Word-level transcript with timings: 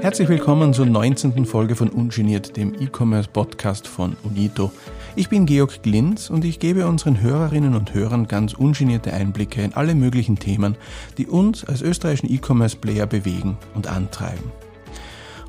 Herzlich 0.00 0.28
willkommen 0.28 0.74
zur 0.74 0.86
19. 0.86 1.46
Folge 1.46 1.76
von 1.76 1.88
Ungeniert, 1.88 2.56
dem 2.56 2.74
E-Commerce-Podcast 2.74 3.86
von 3.86 4.16
Unito. 4.24 4.72
Ich 5.14 5.28
bin 5.28 5.46
Georg 5.46 5.84
Glinz 5.84 6.28
und 6.28 6.44
ich 6.44 6.58
gebe 6.58 6.88
unseren 6.88 7.20
Hörerinnen 7.20 7.76
und 7.76 7.94
Hörern 7.94 8.26
ganz 8.26 8.54
ungenierte 8.54 9.12
Einblicke 9.12 9.62
in 9.62 9.74
alle 9.74 9.94
möglichen 9.94 10.40
Themen, 10.40 10.76
die 11.18 11.28
uns 11.28 11.64
als 11.64 11.82
österreichischen 11.82 12.32
E-Commerce-Player 12.32 13.06
bewegen 13.06 13.58
und 13.74 13.86
antreiben. 13.86 14.50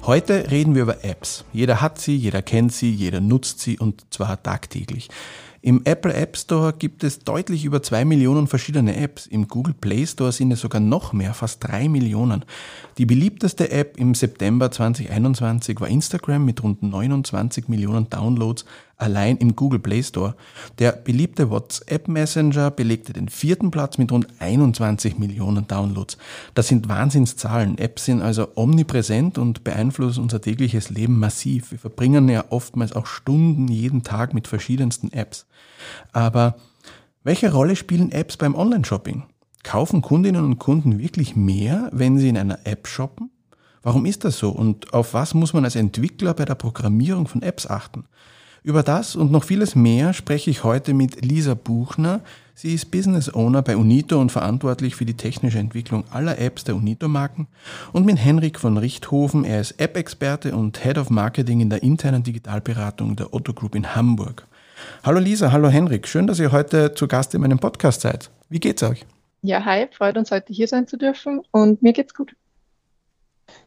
Heute 0.04 0.52
reden 0.52 0.76
wir 0.76 0.84
über 0.84 1.04
Apps. 1.04 1.46
Jeder 1.52 1.82
hat 1.82 1.98
sie, 1.98 2.16
jeder 2.16 2.44
kennt 2.44 2.74
sie, 2.74 2.92
jeder 2.92 3.22
nutzt 3.22 3.60
sie 3.60 3.80
und 3.80 4.06
zwar 4.14 4.44
tagtäglich. 4.44 5.10
Im 5.66 5.80
Apple 5.86 6.14
App 6.14 6.36
Store 6.36 6.74
gibt 6.74 7.06
es 7.06 7.20
deutlich 7.20 7.64
über 7.64 7.82
zwei 7.82 8.04
Millionen 8.04 8.48
verschiedene 8.48 8.98
Apps. 8.98 9.28
Im 9.28 9.48
Google 9.48 9.74
Play 9.74 10.06
Store 10.06 10.34
sind 10.34 10.52
es 10.52 10.60
sogar 10.60 10.82
noch 10.82 11.14
mehr, 11.14 11.34
fast 11.34 11.66
drei 11.66 11.88
Millionen. 11.88 12.44
Die 12.98 13.06
beliebteste 13.06 13.72
App 13.72 13.98
im 13.98 14.14
September 14.14 14.72
2021 14.72 15.80
war 15.80 15.88
Instagram 15.88 16.44
mit 16.44 16.62
rund 16.62 16.84
29 16.84 17.70
Millionen 17.70 18.10
Downloads 18.10 18.66
allein 19.04 19.38
im 19.38 19.56
Google 19.56 19.80
Play 19.80 20.02
Store. 20.02 20.36
Der 20.80 20.94
beliebte 20.94 21.50
WhatsApp 21.50 22.08
Messenger 22.08 22.72
belegte 22.72 23.14
den 23.14 23.30
vierten 23.30 23.70
Platz 23.70 23.98
mit 23.98 24.12
rund 24.12 24.28
21 24.40 25.20
Millionen 25.20 25.68
Downloads. 25.68 26.18
Das 26.56 26.70
sind 26.70 26.90
Wahnsinnszahlen. 26.90 27.78
Apps 27.78 28.06
sind 28.06 28.22
also 28.22 28.48
omnipräsent 28.56 29.38
und 29.38 29.64
beeinflussen 29.64 30.24
unser 30.24 30.42
tägliches 30.42 30.90
Leben 30.90 31.20
massiv. 31.20 31.72
Wir 31.72 31.80
verbringen 31.80 32.30
ja 32.30 32.46
oftmals 32.50 32.94
auch 32.94 33.06
Stunden 33.06 33.68
jeden 33.68 34.04
Tag 34.04 34.34
mit 34.34 34.48
verschiedensten 34.48 35.12
Apps. 35.12 35.46
Aber 36.14 36.56
welche 37.24 37.52
Rolle 37.52 37.76
spielen 37.76 38.12
Apps 38.12 38.38
beim 38.38 38.56
Online-Shopping? 38.56 39.24
Kaufen 39.64 40.02
Kundinnen 40.02 40.44
und 40.44 40.60
Kunden 40.60 41.00
wirklich 41.00 41.36
mehr, 41.36 41.90
wenn 41.94 42.18
sie 42.18 42.30
in 42.30 42.38
einer 42.38 42.66
App 42.66 42.88
shoppen? 42.88 43.32
Warum 43.82 44.06
ist 44.06 44.24
das 44.24 44.38
so 44.38 44.50
und 44.50 44.94
auf 44.94 45.14
was 45.14 45.34
muss 45.34 45.54
man 45.54 45.66
als 45.66 45.76
Entwickler 45.76 46.34
bei 46.34 46.46
der 46.46 46.56
Programmierung 46.56 47.28
von 47.28 47.42
Apps 47.42 47.68
achten? 47.68 48.06
Über 48.64 48.82
das 48.82 49.18
und 49.18 49.30
noch 49.30 49.44
vieles 49.44 49.76
mehr 49.76 50.14
spreche 50.14 50.50
ich 50.50 50.64
heute 50.64 50.94
mit 50.94 51.26
Lisa 51.26 51.54
Buchner. 51.54 52.22
Sie 52.56 52.74
ist 52.74 52.92
Business 52.92 53.34
Owner 53.34 53.62
bei 53.62 53.76
Unito 53.76 54.22
und 54.22 54.32
verantwortlich 54.32 54.96
für 54.96 55.04
die 55.04 55.18
technische 55.18 55.60
Entwicklung 55.60 56.06
aller 56.12 56.40
Apps 56.40 56.64
der 56.64 56.78
Unito-Marken. 56.78 57.48
Und 57.92 58.06
mit 58.06 58.24
Henrik 58.24 58.58
von 58.58 58.78
Richthofen. 58.78 59.44
Er 59.44 59.60
ist 59.60 59.82
App-Experte 59.82 60.56
und 60.56 60.82
Head 60.82 60.98
of 60.98 61.10
Marketing 61.10 61.60
in 61.60 61.70
der 61.70 61.84
internen 61.84 62.24
Digitalberatung 62.24 63.18
der 63.18 63.34
Otto 63.34 63.54
Group 63.54 63.76
in 63.76 63.98
Hamburg. 63.98 64.48
Hallo 65.04 65.20
Lisa, 65.20 65.52
hallo 65.52 65.68
Henrik. 65.68 66.08
Schön, 66.08 66.26
dass 66.26 66.40
ihr 66.40 66.54
heute 66.54 66.94
zu 66.94 67.10
Gast 67.10 67.36
in 67.36 67.42
meinem 67.42 67.60
Podcast 67.60 68.00
seid. 68.00 68.30
Wie 68.48 68.62
geht's 68.62 68.82
euch? 68.82 69.06
Ja, 69.42 69.66
hi, 69.66 69.88
freut 69.92 70.16
uns 70.18 70.32
heute 70.32 70.54
hier 70.54 70.70
sein 70.70 70.88
zu 70.88 70.96
dürfen 70.96 71.42
und 71.52 71.82
mir 71.82 71.92
geht's 71.92 72.14
gut. 72.14 72.34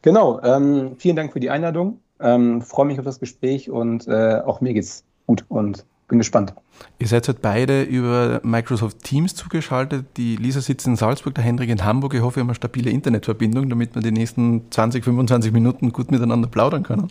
Genau, 0.01 0.41
ähm, 0.41 0.95
vielen 0.97 1.15
Dank 1.15 1.33
für 1.33 1.39
die 1.39 1.51
Einladung. 1.51 1.99
Ähm, 2.19 2.61
freue 2.61 2.85
mich 2.85 2.99
auf 2.99 3.05
das 3.05 3.19
Gespräch 3.19 3.69
und 3.69 4.07
äh, 4.07 4.41
auch 4.45 4.61
mir 4.61 4.73
geht's 4.73 5.03
gut 5.27 5.45
und 5.49 5.85
bin 6.07 6.19
gespannt. 6.19 6.53
Ihr 6.99 7.07
seid 7.07 7.27
halt 7.27 7.41
beide 7.41 7.83
über 7.83 8.39
Microsoft 8.43 9.03
Teams 9.03 9.35
zugeschaltet. 9.35 10.05
Die 10.17 10.35
Lisa 10.35 10.61
sitzt 10.61 10.87
in 10.87 10.95
Salzburg, 10.95 11.35
der 11.35 11.43
Hendrik 11.43 11.69
in 11.69 11.83
Hamburg. 11.83 12.13
Ich 12.13 12.21
hoffe, 12.21 12.37
wir 12.37 12.41
haben 12.41 12.49
eine 12.49 12.55
stabile 12.55 12.89
Internetverbindung, 12.89 13.69
damit 13.69 13.93
wir 13.93 14.01
die 14.01 14.11
nächsten 14.11 14.71
20, 14.71 15.03
25 15.03 15.51
Minuten 15.51 15.91
gut 15.91 16.09
miteinander 16.09 16.47
plaudern 16.47 16.83
können. 16.83 17.09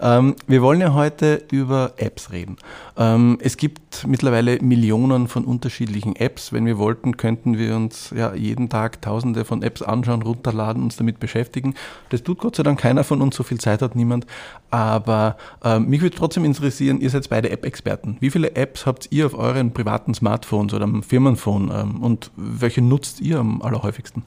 Ähm, 0.00 0.36
wir 0.46 0.62
wollen 0.62 0.80
ja 0.80 0.94
heute 0.94 1.42
über 1.50 1.94
Apps 1.96 2.30
reden. 2.30 2.56
Ähm, 2.96 3.38
es 3.40 3.56
gibt 3.56 4.06
mittlerweile 4.06 4.60
Millionen 4.62 5.26
von 5.28 5.44
unterschiedlichen 5.44 6.14
Apps. 6.14 6.52
Wenn 6.52 6.66
wir 6.66 6.78
wollten, 6.78 7.16
könnten 7.16 7.58
wir 7.58 7.74
uns 7.74 8.12
ja 8.14 8.34
jeden 8.34 8.68
Tag 8.68 9.02
tausende 9.02 9.44
von 9.44 9.62
Apps 9.62 9.82
anschauen, 9.82 10.22
runterladen, 10.22 10.82
uns 10.82 10.96
damit 10.96 11.18
beschäftigen. 11.18 11.74
Das 12.10 12.22
tut 12.22 12.38
Gott 12.38 12.56
sei 12.56 12.62
Dank 12.62 12.78
keiner 12.78 13.02
von 13.02 13.22
uns, 13.22 13.34
so 13.34 13.42
viel 13.42 13.58
Zeit 13.58 13.82
hat 13.82 13.96
niemand. 13.96 14.26
Aber 14.70 15.36
ähm, 15.64 15.88
mich 15.88 16.00
würde 16.00 16.16
trotzdem 16.16 16.44
interessieren, 16.44 17.00
ihr 17.00 17.10
seid 17.10 17.28
beide 17.28 17.50
App-Experten. 17.50 18.18
Wie 18.26 18.30
viele 18.30 18.56
Apps 18.56 18.86
habt 18.86 19.12
ihr 19.12 19.24
auf 19.26 19.38
euren 19.38 19.72
privaten 19.72 20.12
Smartphones 20.12 20.74
oder 20.74 20.82
am 20.82 21.04
Firmenphone 21.04 21.70
ähm, 21.72 22.02
und 22.02 22.32
welche 22.34 22.82
nutzt 22.82 23.20
ihr 23.20 23.38
am 23.38 23.62
allerhäufigsten? 23.62 24.24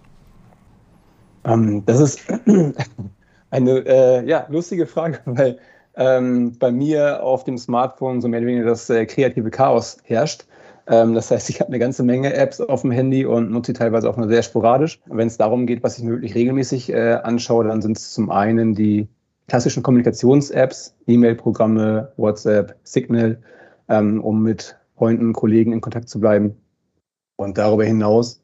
Ähm, 1.44 1.84
das 1.86 2.00
ist 2.00 2.22
eine 3.52 3.72
äh, 3.86 4.26
ja, 4.26 4.46
lustige 4.48 4.86
Frage, 4.86 5.20
weil 5.26 5.58
ähm, 5.98 6.58
bei 6.58 6.72
mir 6.72 7.22
auf 7.24 7.44
dem 7.44 7.58
Smartphone 7.58 8.22
so 8.22 8.30
mehr 8.30 8.40
oder 8.40 8.48
weniger 8.48 8.68
das 8.68 8.90
äh, 8.90 9.06
kreative 9.06 9.50
Chaos 9.50 9.98
herrscht. 10.06 10.46
Ähm, 10.88 11.14
das 11.14 11.30
heißt, 11.30 11.50
ich 11.50 11.60
habe 11.60 11.68
eine 11.68 11.80
ganze 11.80 12.02
Menge 12.02 12.34
Apps 12.34 12.62
auf 12.62 12.84
dem 12.84 12.92
Handy 12.92 13.26
und 13.26 13.52
nutze 13.52 13.74
sie 13.74 13.78
teilweise 13.80 14.10
auch 14.10 14.16
nur 14.16 14.30
sehr 14.30 14.44
sporadisch. 14.44 15.02
Wenn 15.08 15.28
es 15.28 15.36
darum 15.36 15.66
geht, 15.66 15.84
was 15.84 16.00
ich 16.00 16.08
wirklich 16.08 16.36
regelmäßig 16.36 16.94
äh, 16.94 17.20
anschaue, 17.22 17.66
dann 17.66 17.82
sind 17.82 17.98
es 17.98 18.14
zum 18.14 18.32
einen 18.32 18.76
die 18.76 19.10
klassischen 19.50 19.84
Kommunikations-Apps, 19.84 20.96
E-Mail-Programme, 21.06 22.14
WhatsApp, 22.16 22.78
Signal, 22.84 23.42
ähm, 23.90 24.22
um 24.22 24.44
mit 24.44 24.78
Freunden, 24.96 25.34
Kollegen 25.34 25.74
in 25.74 25.82
Kontakt 25.82 26.10
zu 26.10 26.20
bleiben. 26.20 26.56
Und 27.36 27.58
darüber 27.58 27.86
hinaus 27.86 28.42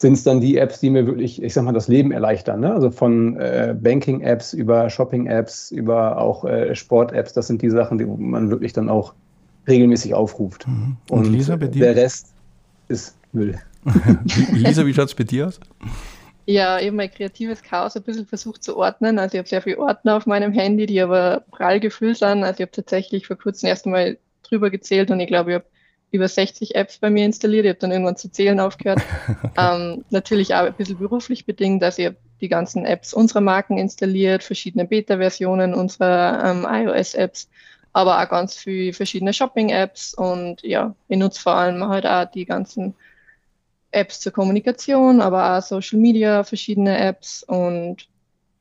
sind 0.00 0.14
es 0.14 0.22
dann 0.22 0.40
die 0.40 0.56
Apps, 0.56 0.80
die 0.80 0.88
mir 0.88 1.06
wirklich, 1.06 1.42
ich 1.42 1.52
sag 1.52 1.64
mal, 1.64 1.72
das 1.72 1.88
Leben 1.88 2.10
erleichtern. 2.10 2.60
Ne? 2.60 2.72
Also 2.72 2.90
von 2.90 3.36
äh, 3.36 3.76
Banking-Apps 3.78 4.54
über 4.54 4.88
Shopping-Apps, 4.88 5.70
über 5.70 6.18
auch 6.18 6.44
äh, 6.44 6.74
Sport-Apps, 6.74 7.34
das 7.34 7.48
sind 7.48 7.60
die 7.60 7.68
Sachen, 7.68 7.98
die 7.98 8.06
man 8.06 8.50
wirklich 8.50 8.72
dann 8.72 8.88
auch 8.88 9.14
regelmäßig 9.68 10.14
aufruft. 10.14 10.66
Mhm. 10.66 10.96
Und, 11.10 11.26
Und 11.26 11.32
Lisa, 11.32 11.56
bei 11.56 11.66
dir? 11.66 11.92
der 11.92 11.96
Rest 11.96 12.32
ist 12.88 13.16
Müll. 13.32 13.58
Lisa, 14.52 14.86
wie 14.86 14.94
schaut 14.94 15.08
es 15.08 15.14
bei 15.14 15.24
dir 15.24 15.48
aus? 15.48 15.60
Ja, 16.46 16.80
eben 16.80 16.96
mein 16.96 17.10
kreatives 17.10 17.62
Chaos 17.62 17.94
ein 17.94 18.02
bisschen 18.02 18.26
versucht 18.26 18.64
zu 18.64 18.76
ordnen. 18.76 19.18
Also 19.18 19.34
ich 19.34 19.38
habe 19.38 19.48
sehr 19.48 19.62
viele 19.62 19.78
Ordner 19.78 20.16
auf 20.16 20.26
meinem 20.26 20.52
Handy, 20.52 20.86
die 20.86 21.00
aber 21.00 21.44
prall 21.50 21.78
gefüllt 21.78 22.18
sind. 22.18 22.42
Also 22.42 22.54
ich 22.54 22.62
habe 22.62 22.72
tatsächlich 22.72 23.26
vor 23.26 23.36
kurzem 23.36 23.68
erst 23.68 23.84
einmal 23.84 24.18
drüber 24.50 24.70
gezählt 24.70 25.10
und 25.10 25.20
ich 25.20 25.28
glaube, 25.28 25.50
ich 25.50 25.54
habe 25.56 25.66
über 26.12 26.28
60 26.28 26.74
Apps 26.74 26.98
bei 26.98 27.10
mir 27.10 27.24
installiert. 27.24 27.64
Ich 27.64 27.70
habe 27.70 27.78
dann 27.78 27.92
irgendwann 27.92 28.16
zu 28.16 28.30
zählen 28.30 28.58
aufgehört. 28.60 29.00
okay. 29.28 29.50
ähm, 29.56 30.04
natürlich 30.10 30.54
auch 30.54 30.64
ein 30.64 30.74
bisschen 30.74 30.98
beruflich 30.98 31.46
bedingt. 31.46 31.82
Also 31.84 32.02
ich 32.02 32.06
habe 32.06 32.16
die 32.40 32.48
ganzen 32.48 32.84
Apps 32.84 33.14
unserer 33.14 33.40
Marken 33.40 33.78
installiert, 33.78 34.42
verschiedene 34.42 34.86
Beta-Versionen 34.86 35.74
unserer 35.74 36.42
ähm, 36.44 36.66
iOS-Apps, 36.68 37.48
aber 37.92 38.20
auch 38.20 38.28
ganz 38.28 38.56
viele 38.56 38.92
verschiedene 38.92 39.32
Shopping-Apps 39.32 40.14
und 40.14 40.62
ja, 40.62 40.94
ich 41.08 41.18
nutze 41.18 41.40
vor 41.40 41.54
allem 41.54 41.86
halt 41.86 42.06
auch 42.06 42.24
die 42.24 42.46
ganzen 42.46 42.94
Apps 43.90 44.20
zur 44.20 44.32
Kommunikation, 44.32 45.20
aber 45.20 45.58
auch 45.58 45.62
Social 45.62 45.98
Media, 45.98 46.44
verschiedene 46.44 46.98
Apps 46.98 47.42
und 47.42 48.08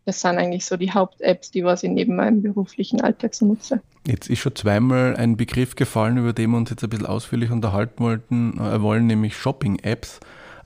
das 0.09 0.21
sind 0.21 0.39
eigentlich 0.39 0.65
so 0.65 0.75
die 0.75 0.91
Haupt-Apps, 0.91 1.51
die 1.51 1.63
was 1.63 1.83
ich 1.83 1.91
neben 1.91 2.15
meinem 2.15 2.41
beruflichen 2.41 2.99
Alltag 2.99 3.35
so 3.35 3.45
nutze. 3.45 3.79
Jetzt 4.07 4.27
ist 4.27 4.39
schon 4.39 4.55
zweimal 4.55 5.15
ein 5.15 5.37
Begriff 5.37 5.75
gefallen, 5.75 6.17
über 6.17 6.33
den 6.33 6.49
wir 6.49 6.57
uns 6.57 6.71
jetzt 6.71 6.83
ein 6.83 6.89
bisschen 6.89 7.05
ausführlich 7.05 7.51
unterhalten 7.51 8.03
wollten, 8.03 8.59
äh, 8.59 8.81
wollen, 8.81 9.05
nämlich 9.05 9.37
Shopping-Apps. 9.37 10.19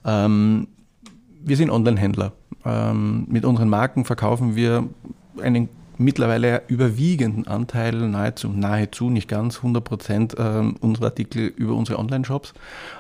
Ähm, 0.06 0.70
wir 1.44 1.58
sind 1.58 1.72
Online-Händler. 1.72 2.31
Ähm, 2.64 3.26
mit 3.28 3.44
unseren 3.44 3.68
Marken 3.68 4.06
verkaufen 4.06 4.56
wir 4.56 4.88
einen 5.42 5.68
mittlerweile 5.98 6.64
überwiegenden 6.68 7.48
Anteil, 7.48 7.96
nahezu, 8.08 8.50
nahezu 8.50 9.09
nicht 9.09 9.28
ganz 9.28 9.58
100 9.58 9.84
Prozent 9.84 10.38
äh, 10.38 10.64
unserer 10.80 11.06
Artikel 11.08 11.48
über 11.48 11.74
unsere 11.74 12.00
Online-Shops. 12.00 12.54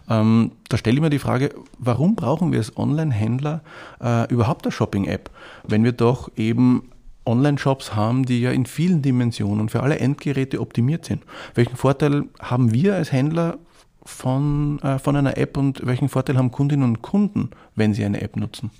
Ähm, 0.09 0.51
da 0.69 0.77
stelle 0.77 0.95
ich 0.95 1.01
mir 1.01 1.09
die 1.09 1.19
Frage, 1.19 1.53
warum 1.79 2.15
brauchen 2.15 2.51
wir 2.51 2.59
als 2.59 2.77
Online-Händler 2.77 3.61
äh, 4.01 4.31
überhaupt 4.31 4.65
eine 4.65 4.71
Shopping-App, 4.71 5.29
wenn 5.67 5.83
wir 5.83 5.91
doch 5.91 6.31
eben 6.35 6.89
Online-Shops 7.25 7.95
haben, 7.95 8.25
die 8.25 8.41
ja 8.41 8.51
in 8.51 8.65
vielen 8.65 9.01
Dimensionen 9.01 9.69
für 9.69 9.81
alle 9.81 9.99
Endgeräte 9.99 10.59
optimiert 10.59 11.05
sind. 11.05 11.23
Welchen 11.55 11.77
Vorteil 11.77 12.25
haben 12.39 12.73
wir 12.73 12.95
als 12.95 13.11
Händler 13.11 13.57
von, 14.05 14.79
äh, 14.79 14.99
von 14.99 15.15
einer 15.15 15.37
App 15.37 15.57
und 15.57 15.85
welchen 15.85 16.09
Vorteil 16.09 16.37
haben 16.37 16.51
Kundinnen 16.51 16.83
und 16.83 17.01
Kunden, 17.01 17.51
wenn 17.75 17.93
sie 17.93 18.03
eine 18.03 18.21
App 18.21 18.35
nutzen? 18.35 18.71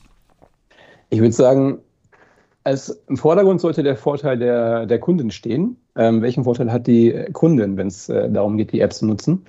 Ich 1.09 1.19
würde 1.19 1.31
sagen, 1.31 1.77
als 2.63 3.03
im 3.07 3.17
Vordergrund 3.17 3.61
sollte 3.61 3.83
der 3.83 3.97
Vorteil 3.97 4.37
der, 4.37 4.85
der 4.85 4.99
Kunden 4.99 5.31
stehen. 5.31 5.77
Ähm, 5.95 6.21
welchen 6.21 6.43
Vorteil 6.43 6.71
hat 6.71 6.87
die 6.87 7.25
Kundin, 7.33 7.77
wenn 7.77 7.87
es 7.87 8.09
äh, 8.09 8.29
darum 8.29 8.57
geht, 8.57 8.71
die 8.71 8.79
App 8.79 8.93
zu 8.93 9.05
nutzen? 9.05 9.45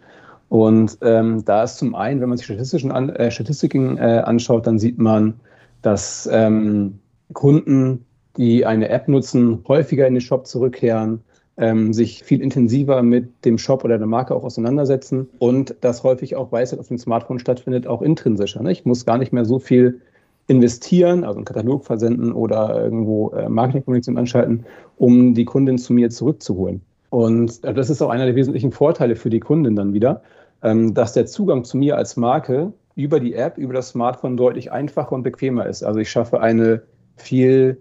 Und 0.49 0.99
ähm, 1.03 1.45
da 1.45 1.65
ist 1.65 1.79
zum 1.79 1.95
einen, 1.95 2.21
wenn 2.21 2.29
man 2.29 2.39
sich 2.39 2.47
statistischen 2.47 2.93
an, 2.93 3.11
äh, 3.11 3.31
Statistiken 3.31 3.99
äh, 3.99 4.23
anschaut, 4.25 4.67
dann 4.67 4.79
sieht 4.79 4.99
man, 4.99 5.35
dass 5.83 6.29
ähm, 6.31 6.99
Kunden, 7.33 8.05
die 8.37 8.67
eine 8.67 8.89
App 8.89 9.09
nutzen, 9.09 9.65
häufiger 9.69 10.07
in 10.07 10.15
den 10.15 10.21
Shop 10.21 10.47
zurückkehren, 10.47 11.23
ähm, 11.57 11.93
sich 11.93 12.25
viel 12.25 12.41
intensiver 12.41 13.03
mit 13.03 13.45
dem 13.45 13.59
Shop 13.59 13.85
oder 13.85 13.99
der 13.99 14.07
Marke 14.07 14.35
auch 14.35 14.45
auseinandersetzen 14.45 15.29
und 15.39 15.77
dass 15.81 16.03
häufig 16.03 16.35
auch 16.37 16.51
Weisheit 16.51 16.81
auf 16.81 16.89
dem 16.89 16.99
Smartphone 16.99 17.39
stattfindet, 17.39 17.87
auch 17.87 18.03
intrinsischer. 18.03 18.63
Ne? 18.63 18.73
Ich 18.73 18.85
muss 18.85 19.07
gar 19.07 19.19
nicht 19.19 19.33
mehr 19.33 19.45
so 19.45 19.59
viel 19.59 20.01
investieren, 20.47 21.25
also 21.25 21.37
einen 21.37 21.45
Katalog 21.45 21.85
versenden 21.85 22.33
oder 22.33 22.83
irgendwo 22.83 23.31
äh, 23.31 23.49
Marketingkommunikation 23.49 24.19
anschalten, 24.19 24.65
um 24.97 25.35
die 25.35 25.45
Kundin 25.45 25.79
zu 25.79 25.93
mir 25.93 26.11
zurückzuholen. 26.11 26.83
Und 27.11 27.63
äh, 27.65 27.73
das 27.73 27.91
ist 27.91 28.03
auch 28.03 28.11
einer 28.11 28.27
der 28.27 28.35
wesentlichen 28.35 28.73
Vorteile 28.73 29.17
für 29.17 29.31
die 29.31 29.41
Kundin 29.41 29.77
dann 29.77 29.93
wieder, 29.93 30.23
ähm, 30.63 30.93
dass 30.93 31.13
der 31.13 31.27
Zugang 31.27 31.65
zu 31.65 31.77
mir 31.77 31.97
als 31.97 32.17
Marke 32.17 32.73
über 32.95 33.21
die 33.21 33.35
App, 33.35 33.59
über 33.59 33.73
das 33.73 33.91
Smartphone 33.91 34.37
deutlich 34.37 34.71
einfacher 34.71 35.13
und 35.13 35.23
bequemer 35.23 35.67
ist. 35.67 35.83
Also 35.83 36.01
ich 36.01 36.11
schaffe 36.11 36.41
eine 36.41 36.83
viel 37.17 37.81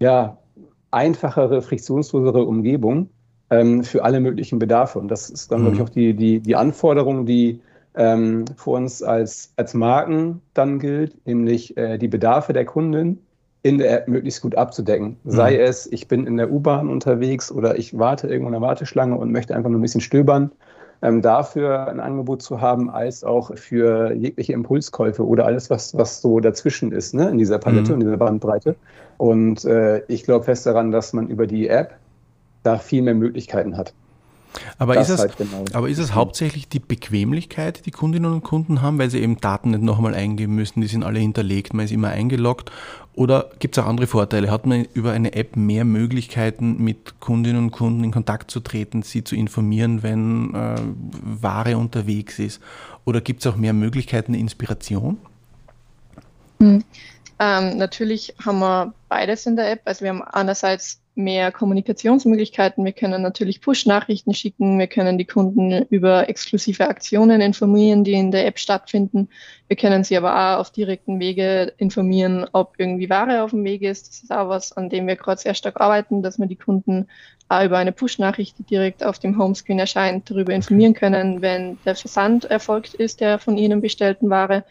ja, 0.00 0.38
einfachere, 0.90 1.62
friktionslosere 1.62 2.44
Umgebung 2.44 3.10
ähm, 3.50 3.82
für 3.82 4.04
alle 4.04 4.20
möglichen 4.20 4.58
Bedarfe. 4.58 4.98
Und 4.98 5.08
das 5.08 5.30
ist 5.30 5.50
dann, 5.50 5.60
mhm. 5.60 5.64
glaube 5.64 5.76
ich, 5.76 5.82
auch 5.82 5.88
die, 5.88 6.14
die, 6.14 6.40
die 6.40 6.56
Anforderung, 6.56 7.26
die 7.26 7.60
ähm, 7.98 8.44
für 8.56 8.70
uns 8.70 9.02
als, 9.02 9.52
als 9.56 9.74
Marken 9.74 10.40
dann 10.54 10.78
gilt, 10.78 11.26
nämlich 11.26 11.76
äh, 11.76 11.98
die 11.98 12.08
Bedarfe 12.08 12.52
der 12.52 12.64
Kunden 12.64 13.18
in 13.62 13.78
der 13.78 13.92
App 13.92 14.08
möglichst 14.08 14.40
gut 14.40 14.54
abzudecken. 14.54 15.16
Mhm. 15.24 15.30
Sei 15.30 15.58
es, 15.58 15.90
ich 15.90 16.06
bin 16.06 16.26
in 16.26 16.36
der 16.36 16.50
U-Bahn 16.50 16.88
unterwegs 16.88 17.50
oder 17.50 17.76
ich 17.76 17.98
warte 17.98 18.28
irgendwo 18.28 18.48
in 18.48 18.52
der 18.52 18.62
Warteschlange 18.62 19.18
und 19.18 19.32
möchte 19.32 19.54
einfach 19.54 19.68
nur 19.68 19.80
ein 19.80 19.82
bisschen 19.82 20.00
stöbern, 20.00 20.52
ähm, 21.02 21.22
dafür 21.22 21.88
ein 21.88 21.98
Angebot 21.98 22.40
zu 22.40 22.60
haben, 22.60 22.88
als 22.88 23.24
auch 23.24 23.56
für 23.56 24.12
jegliche 24.12 24.52
Impulskäufe 24.52 25.26
oder 25.26 25.44
alles, 25.44 25.68
was, 25.68 25.96
was 25.98 26.20
so 26.20 26.38
dazwischen 26.38 26.92
ist, 26.92 27.14
ne, 27.14 27.28
in 27.28 27.38
dieser 27.38 27.58
Palette 27.58 27.90
mhm. 27.90 27.94
in 27.94 28.00
dieser 28.06 28.16
Bandbreite. 28.16 28.76
Und 29.16 29.64
äh, 29.64 30.02
ich 30.06 30.22
glaube 30.22 30.44
fest 30.44 30.66
daran, 30.66 30.92
dass 30.92 31.12
man 31.12 31.26
über 31.26 31.48
die 31.48 31.68
App 31.68 31.96
da 32.62 32.78
viel 32.78 33.02
mehr 33.02 33.14
Möglichkeiten 33.14 33.76
hat. 33.76 33.92
Aber 34.78 34.98
ist, 34.98 35.08
es, 35.08 35.20
halt 35.20 35.36
genau 35.36 35.64
aber 35.72 35.88
ist 35.88 35.98
es 35.98 36.14
hauptsächlich 36.14 36.68
die 36.68 36.78
Bequemlichkeit, 36.78 37.86
die 37.86 37.90
Kundinnen 37.90 38.32
und 38.32 38.42
Kunden 38.42 38.82
haben, 38.82 38.98
weil 38.98 39.10
sie 39.10 39.20
eben 39.20 39.40
Daten 39.40 39.70
nicht 39.70 39.82
nochmal 39.82 40.14
eingeben 40.14 40.54
müssen, 40.54 40.80
die 40.80 40.86
sind 40.86 41.02
alle 41.02 41.18
hinterlegt, 41.18 41.74
man 41.74 41.84
ist 41.84 41.92
immer 41.92 42.08
eingeloggt? 42.08 42.70
Oder 43.14 43.50
gibt 43.58 43.76
es 43.76 43.82
auch 43.82 43.88
andere 43.88 44.06
Vorteile? 44.06 44.48
Hat 44.50 44.64
man 44.64 44.84
über 44.94 45.10
eine 45.10 45.32
App 45.34 45.56
mehr 45.56 45.84
Möglichkeiten, 45.84 46.82
mit 46.82 47.18
Kundinnen 47.18 47.64
und 47.64 47.70
Kunden 47.72 48.04
in 48.04 48.12
Kontakt 48.12 48.48
zu 48.48 48.60
treten, 48.60 49.02
sie 49.02 49.24
zu 49.24 49.34
informieren, 49.34 50.04
wenn 50.04 50.54
äh, 50.54 50.76
Ware 51.22 51.76
unterwegs 51.76 52.38
ist? 52.38 52.60
Oder 53.04 53.20
gibt 53.20 53.40
es 53.40 53.46
auch 53.48 53.56
mehr 53.56 53.72
Möglichkeiten 53.72 54.32
der 54.32 54.40
Inspiration? 54.40 55.18
Hm. 56.60 56.84
Ähm, 57.40 57.76
natürlich 57.76 58.34
haben 58.44 58.60
wir 58.60 58.94
beides 59.08 59.46
in 59.46 59.56
der 59.56 59.72
App. 59.72 59.80
Also 59.84 60.02
wir 60.02 60.10
haben 60.10 60.22
einerseits 60.22 61.00
mehr 61.18 61.50
Kommunikationsmöglichkeiten. 61.52 62.84
Wir 62.84 62.92
können 62.92 63.20
natürlich 63.22 63.60
Push-Nachrichten 63.60 64.32
schicken. 64.32 64.78
Wir 64.78 64.86
können 64.86 65.18
die 65.18 65.24
Kunden 65.24 65.84
über 65.90 66.28
exklusive 66.28 66.88
Aktionen 66.88 67.40
informieren, 67.40 68.04
die 68.04 68.12
in 68.12 68.30
der 68.30 68.46
App 68.46 68.58
stattfinden. 68.58 69.28
Wir 69.66 69.76
können 69.76 70.04
sie 70.04 70.16
aber 70.16 70.32
auch 70.32 70.60
auf 70.60 70.70
direkten 70.70 71.18
Wege 71.18 71.72
informieren, 71.76 72.46
ob 72.52 72.74
irgendwie 72.78 73.10
Ware 73.10 73.42
auf 73.42 73.50
dem 73.50 73.64
Weg 73.64 73.82
ist. 73.82 74.08
Das 74.08 74.22
ist 74.22 74.32
auch 74.32 74.48
was, 74.48 74.74
an 74.76 74.88
dem 74.88 75.06
wir 75.06 75.16
gerade 75.16 75.40
sehr 75.40 75.54
stark 75.54 75.80
arbeiten, 75.80 76.22
dass 76.22 76.38
wir 76.38 76.46
die 76.46 76.56
Kunden 76.56 77.08
auch 77.48 77.64
über 77.64 77.78
eine 77.78 77.92
Push-Nachricht, 77.92 78.58
die 78.58 78.62
direkt 78.62 79.04
auf 79.04 79.18
dem 79.18 79.38
Homescreen 79.38 79.78
erscheint, 79.78 80.30
darüber 80.30 80.52
informieren 80.52 80.94
können, 80.94 81.42
wenn 81.42 81.78
der 81.84 81.96
Versand 81.96 82.44
erfolgt 82.44 82.94
ist, 82.94 83.20
der 83.20 83.38
von 83.38 83.58
ihnen 83.58 83.80
bestellten 83.80 84.30
Ware. 84.30 84.64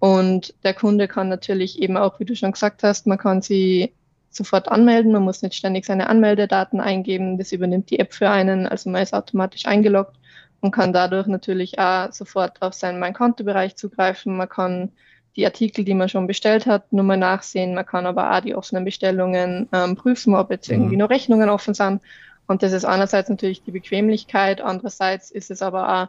Und 0.00 0.52
der 0.64 0.74
Kunde 0.74 1.08
kann 1.08 1.30
natürlich 1.30 1.80
eben 1.80 1.96
auch, 1.96 2.20
wie 2.20 2.26
du 2.26 2.36
schon 2.36 2.52
gesagt 2.52 2.82
hast, 2.82 3.06
man 3.06 3.16
kann 3.16 3.40
sie 3.40 3.94
sofort 4.36 4.68
anmelden. 4.68 5.12
Man 5.12 5.22
muss 5.22 5.42
nicht 5.42 5.54
ständig 5.54 5.84
seine 5.86 6.08
Anmeldedaten 6.08 6.80
eingeben. 6.80 7.38
Das 7.38 7.52
übernimmt 7.52 7.90
die 7.90 7.98
App 7.98 8.12
für 8.12 8.30
einen. 8.30 8.66
Also 8.66 8.90
man 8.90 9.02
ist 9.02 9.14
automatisch 9.14 9.66
eingeloggt 9.66 10.16
und 10.60 10.70
kann 10.70 10.92
dadurch 10.92 11.26
natürlich 11.26 11.78
auch 11.78 12.12
sofort 12.12 12.62
auf 12.62 12.74
seinen 12.74 12.98
Mein 12.98 13.14
Kontobereich 13.14 13.76
zugreifen. 13.76 14.36
Man 14.36 14.48
kann 14.48 14.92
die 15.36 15.44
Artikel, 15.44 15.84
die 15.84 15.94
man 15.94 16.08
schon 16.08 16.26
bestellt 16.26 16.66
hat, 16.66 16.92
nur 16.92 17.04
mal 17.04 17.16
nachsehen. 17.16 17.74
Man 17.74 17.86
kann 17.86 18.06
aber 18.06 18.34
auch 18.34 18.40
die 18.40 18.54
offenen 18.54 18.84
Bestellungen 18.84 19.68
ähm, 19.72 19.96
prüfen, 19.96 20.34
ob 20.34 20.50
jetzt 20.50 20.68
irgendwie 20.68 20.94
mhm. 20.94 21.00
noch 21.00 21.10
Rechnungen 21.10 21.48
offen 21.48 21.74
sind. 21.74 22.00
Und 22.46 22.62
das 22.62 22.72
ist 22.72 22.84
einerseits 22.84 23.28
natürlich 23.28 23.62
die 23.62 23.70
Bequemlichkeit, 23.70 24.60
andererseits 24.60 25.30
ist 25.30 25.50
es 25.50 25.62
aber 25.62 25.88
auch 25.88 26.08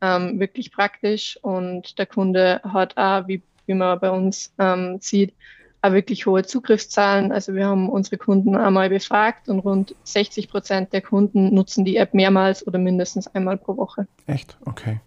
ähm, 0.00 0.38
wirklich 0.40 0.72
praktisch 0.72 1.38
und 1.42 1.98
der 1.98 2.06
Kunde 2.06 2.60
hat 2.64 2.96
auch, 2.96 3.26
wie, 3.28 3.42
wie 3.66 3.74
man 3.74 3.98
bei 3.98 4.10
uns 4.10 4.52
ähm, 4.58 4.98
sieht, 5.00 5.34
auch 5.82 5.92
wirklich 5.92 6.26
hohe 6.26 6.44
Zugriffszahlen. 6.44 7.32
Also 7.32 7.54
wir 7.54 7.66
haben 7.66 7.88
unsere 7.88 8.18
Kunden 8.18 8.56
einmal 8.56 8.88
befragt 8.88 9.48
und 9.48 9.60
rund 9.60 9.94
60 10.04 10.48
Prozent 10.48 10.92
der 10.92 11.02
Kunden 11.02 11.54
nutzen 11.54 11.84
die 11.84 11.96
App 11.96 12.14
mehrmals 12.14 12.66
oder 12.66 12.78
mindestens 12.78 13.28
einmal 13.28 13.56
pro 13.56 13.76
Woche. 13.76 14.06
Echt? 14.26 14.56
Okay. 14.64 15.00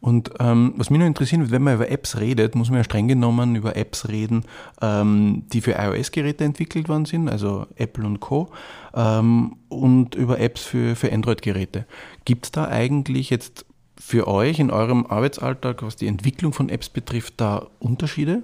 Und 0.00 0.30
ähm, 0.38 0.74
was 0.76 0.90
mich 0.90 1.00
noch 1.00 1.06
interessieren 1.06 1.40
wird, 1.40 1.50
wenn 1.50 1.62
man 1.62 1.74
über 1.74 1.90
Apps 1.90 2.18
redet, 2.18 2.54
muss 2.54 2.70
man 2.70 2.78
ja 2.78 2.84
streng 2.84 3.08
genommen 3.08 3.56
über 3.56 3.76
Apps 3.76 4.08
reden, 4.08 4.44
ähm, 4.80 5.44
die 5.52 5.60
für 5.60 5.72
iOS-Geräte 5.72 6.44
entwickelt 6.44 6.88
worden 6.88 7.04
sind, 7.04 7.28
also 7.28 7.66
Apple 7.74 8.06
und 8.06 8.20
Co. 8.20 8.48
Ähm, 8.94 9.56
und 9.68 10.14
über 10.14 10.38
Apps 10.38 10.62
für, 10.62 10.94
für 10.94 11.12
Android-Geräte. 11.12 11.86
Gibt 12.24 12.46
es 12.46 12.52
da 12.52 12.68
eigentlich 12.68 13.30
jetzt 13.30 13.66
für 13.98 14.28
euch 14.28 14.60
in 14.60 14.70
eurem 14.70 15.06
Arbeitsalltag, 15.06 15.82
was 15.82 15.96
die 15.96 16.06
Entwicklung 16.06 16.52
von 16.52 16.68
Apps 16.68 16.88
betrifft, 16.88 17.34
da 17.38 17.66
Unterschiede? 17.78 18.42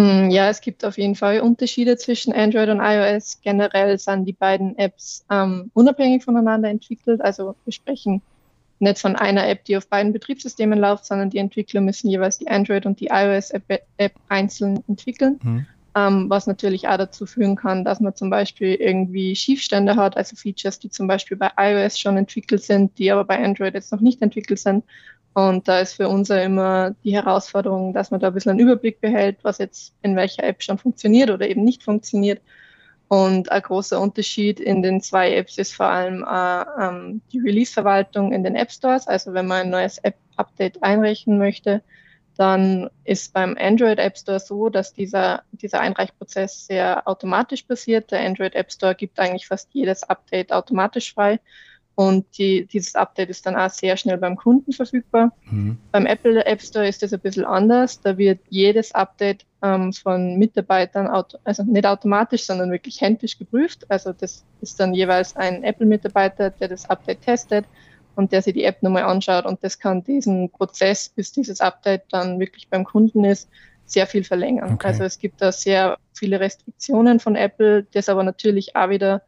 Hm, 0.00 0.30
ja, 0.30 0.48
es 0.48 0.62
gibt 0.62 0.82
auf 0.86 0.96
jeden 0.96 1.14
Fall 1.14 1.40
Unterschiede 1.40 1.98
zwischen 1.98 2.32
Android 2.32 2.70
und 2.70 2.80
iOS. 2.80 3.42
Generell 3.42 3.98
sind 3.98 4.24
die 4.24 4.32
beiden 4.32 4.78
Apps 4.78 5.26
ähm, 5.30 5.70
unabhängig 5.74 6.24
voneinander 6.24 6.70
entwickelt. 6.70 7.20
Also 7.20 7.54
wir 7.64 7.72
sprechen 7.72 8.22
nicht 8.78 8.98
von 8.98 9.14
einer 9.14 9.46
App, 9.46 9.64
die 9.64 9.76
auf 9.76 9.88
beiden 9.88 10.14
Betriebssystemen 10.14 10.78
läuft, 10.78 11.04
sondern 11.04 11.28
die 11.28 11.36
Entwickler 11.36 11.82
müssen 11.82 12.08
jeweils 12.08 12.38
die 12.38 12.48
Android- 12.48 12.86
und 12.86 12.98
die 12.98 13.08
iOS-App 13.12 13.82
App 13.98 14.14
einzeln 14.28 14.82
entwickeln. 14.88 15.38
Mhm. 15.42 15.66
Ähm, 15.94 16.30
was 16.30 16.46
natürlich 16.46 16.88
auch 16.88 16.96
dazu 16.96 17.26
führen 17.26 17.56
kann, 17.56 17.84
dass 17.84 18.00
man 18.00 18.14
zum 18.14 18.30
Beispiel 18.30 18.76
irgendwie 18.76 19.36
Schiefstände 19.36 19.96
hat, 19.96 20.16
also 20.16 20.34
Features, 20.34 20.78
die 20.78 20.88
zum 20.88 21.08
Beispiel 21.08 21.36
bei 21.36 21.50
iOS 21.58 21.98
schon 21.98 22.16
entwickelt 22.16 22.62
sind, 22.62 22.96
die 22.96 23.10
aber 23.12 23.24
bei 23.24 23.44
Android 23.44 23.74
jetzt 23.74 23.92
noch 23.92 24.00
nicht 24.00 24.22
entwickelt 24.22 24.60
sind 24.60 24.84
und 25.32 25.68
da 25.68 25.80
ist 25.80 25.94
für 25.94 26.08
uns 26.08 26.28
ja 26.28 26.38
immer 26.38 26.94
die 27.04 27.14
Herausforderung, 27.14 27.92
dass 27.92 28.10
man 28.10 28.20
da 28.20 28.28
ein 28.28 28.34
bisschen 28.34 28.50
einen 28.50 28.60
Überblick 28.60 29.00
behält, 29.00 29.38
was 29.42 29.58
jetzt 29.58 29.94
in 30.02 30.16
welcher 30.16 30.42
App 30.42 30.62
schon 30.62 30.78
funktioniert 30.78 31.30
oder 31.30 31.48
eben 31.48 31.62
nicht 31.64 31.82
funktioniert. 31.82 32.40
Und 33.08 33.50
ein 33.50 33.62
großer 33.62 34.00
Unterschied 34.00 34.60
in 34.60 34.82
den 34.82 35.00
zwei 35.00 35.34
Apps 35.34 35.58
ist 35.58 35.74
vor 35.74 35.86
allem 35.86 36.24
äh, 36.24 36.64
ähm, 36.80 37.22
die 37.32 37.40
Release-Verwaltung 37.40 38.32
in 38.32 38.44
den 38.44 38.54
App 38.54 38.70
Stores. 38.70 39.08
Also 39.08 39.32
wenn 39.34 39.46
man 39.46 39.62
ein 39.62 39.70
neues 39.70 39.98
App-Update 39.98 40.82
einreichen 40.82 41.38
möchte, 41.38 41.82
dann 42.36 42.88
ist 43.04 43.32
beim 43.32 43.56
Android 43.58 43.98
App 43.98 44.16
Store 44.16 44.40
so, 44.40 44.68
dass 44.68 44.94
dieser, 44.94 45.42
dieser 45.52 45.80
Einreichprozess 45.80 46.66
sehr 46.66 47.06
automatisch 47.06 47.64
passiert. 47.64 48.10
Der 48.12 48.20
Android 48.20 48.54
App 48.54 48.72
Store 48.72 48.94
gibt 48.94 49.18
eigentlich 49.18 49.48
fast 49.48 49.68
jedes 49.72 50.04
Update 50.04 50.52
automatisch 50.52 51.12
frei. 51.12 51.40
Und 52.00 52.38
die, 52.38 52.64
dieses 52.64 52.94
Update 52.94 53.28
ist 53.28 53.44
dann 53.44 53.56
auch 53.56 53.68
sehr 53.68 53.94
schnell 53.94 54.16
beim 54.16 54.34
Kunden 54.34 54.72
verfügbar. 54.72 55.32
Mhm. 55.50 55.76
Beim 55.92 56.06
Apple 56.06 56.42
App 56.46 56.62
Store 56.62 56.88
ist 56.88 57.02
das 57.02 57.12
ein 57.12 57.20
bisschen 57.20 57.44
anders. 57.44 58.00
Da 58.00 58.16
wird 58.16 58.40
jedes 58.48 58.94
Update 58.94 59.44
ähm, 59.60 59.92
von 59.92 60.38
Mitarbeitern, 60.38 61.08
also 61.44 61.62
nicht 61.62 61.84
automatisch, 61.84 62.44
sondern 62.46 62.70
wirklich 62.70 63.02
händisch 63.02 63.38
geprüft. 63.38 63.84
Also 63.90 64.14
das 64.14 64.46
ist 64.62 64.80
dann 64.80 64.94
jeweils 64.94 65.36
ein 65.36 65.62
Apple-Mitarbeiter, 65.62 66.48
der 66.48 66.68
das 66.68 66.88
Update 66.88 67.20
testet 67.20 67.66
und 68.16 68.32
der 68.32 68.40
sich 68.40 68.54
die 68.54 68.64
App 68.64 68.82
nochmal 68.82 69.02
anschaut. 69.02 69.44
Und 69.44 69.62
das 69.62 69.78
kann 69.78 70.02
diesen 70.02 70.48
Prozess, 70.48 71.10
bis 71.10 71.32
dieses 71.32 71.60
Update 71.60 72.04
dann 72.12 72.40
wirklich 72.40 72.70
beim 72.70 72.84
Kunden 72.84 73.24
ist, 73.24 73.46
sehr 73.84 74.06
viel 74.06 74.24
verlängern. 74.24 74.72
Okay. 74.72 74.86
Also 74.86 75.04
es 75.04 75.18
gibt 75.18 75.42
da 75.42 75.52
sehr 75.52 75.98
viele 76.14 76.40
Restriktionen 76.40 77.20
von 77.20 77.36
Apple, 77.36 77.86
das 77.92 78.08
aber 78.08 78.22
natürlich 78.22 78.74
auch 78.74 78.88
wieder 78.88 79.20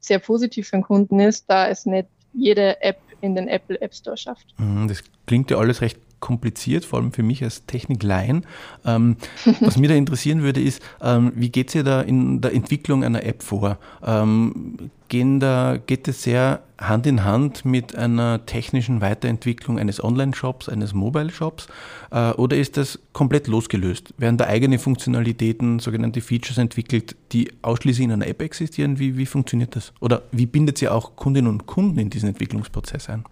sehr 0.00 0.18
positiv 0.18 0.68
für 0.68 0.76
den 0.76 0.82
Kunden 0.82 1.20
ist, 1.20 1.48
da 1.48 1.68
es 1.68 1.86
nicht 1.86 2.08
jede 2.36 2.80
App 2.82 2.98
in 3.20 3.34
den 3.34 3.48
Apple 3.48 3.80
App 3.80 3.94
Store 3.94 4.16
schafft. 4.16 4.54
Mhm, 4.58 4.88
das 4.88 5.02
klingt 5.26 5.50
ja 5.50 5.58
alles 5.58 5.80
recht 5.80 5.98
kompliziert, 6.20 6.84
vor 6.84 6.98
allem 6.98 7.12
für 7.12 7.22
mich 7.22 7.42
als 7.42 7.66
Techniklein. 7.66 8.44
Ähm, 8.84 9.16
was 9.60 9.76
mich 9.76 9.88
da 9.88 9.94
interessieren 9.94 10.42
würde, 10.42 10.60
ist, 10.60 10.82
ähm, 11.02 11.32
wie 11.34 11.50
geht 11.50 11.68
es 11.68 11.74
ihr 11.74 11.84
da 11.84 12.00
in 12.00 12.40
der 12.40 12.54
Entwicklung 12.54 13.04
einer 13.04 13.24
App 13.24 13.42
vor? 13.42 13.78
Ähm, 14.04 14.90
gehen 15.08 15.40
da, 15.40 15.78
geht 15.84 16.08
es 16.08 16.22
sehr 16.22 16.62
Hand 16.78 17.06
in 17.06 17.24
Hand 17.24 17.64
mit 17.64 17.94
einer 17.94 18.44
technischen 18.44 19.00
Weiterentwicklung 19.00 19.78
eines 19.78 20.02
Online-Shops, 20.02 20.68
eines 20.68 20.94
Mobile-Shops? 20.94 21.68
Äh, 22.10 22.30
oder 22.32 22.56
ist 22.56 22.76
das 22.76 22.98
komplett 23.12 23.46
losgelöst? 23.46 24.14
Werden 24.18 24.36
da 24.36 24.46
eigene 24.46 24.78
Funktionalitäten, 24.78 25.78
sogenannte 25.78 26.20
Features 26.20 26.58
entwickelt, 26.58 27.16
die 27.32 27.52
ausschließlich 27.62 28.04
in 28.04 28.12
einer 28.12 28.26
App 28.26 28.42
existieren? 28.42 28.98
Wie, 28.98 29.16
wie 29.16 29.26
funktioniert 29.26 29.76
das? 29.76 29.92
Oder 30.00 30.22
wie 30.32 30.46
bindet 30.46 30.82
ihr 30.82 30.94
auch 30.94 31.16
Kundinnen 31.16 31.50
und 31.50 31.66
Kunden 31.66 31.98
in 31.98 32.10
diesen 32.10 32.28
Entwicklungsprozess 32.28 33.08
ein? 33.08 33.24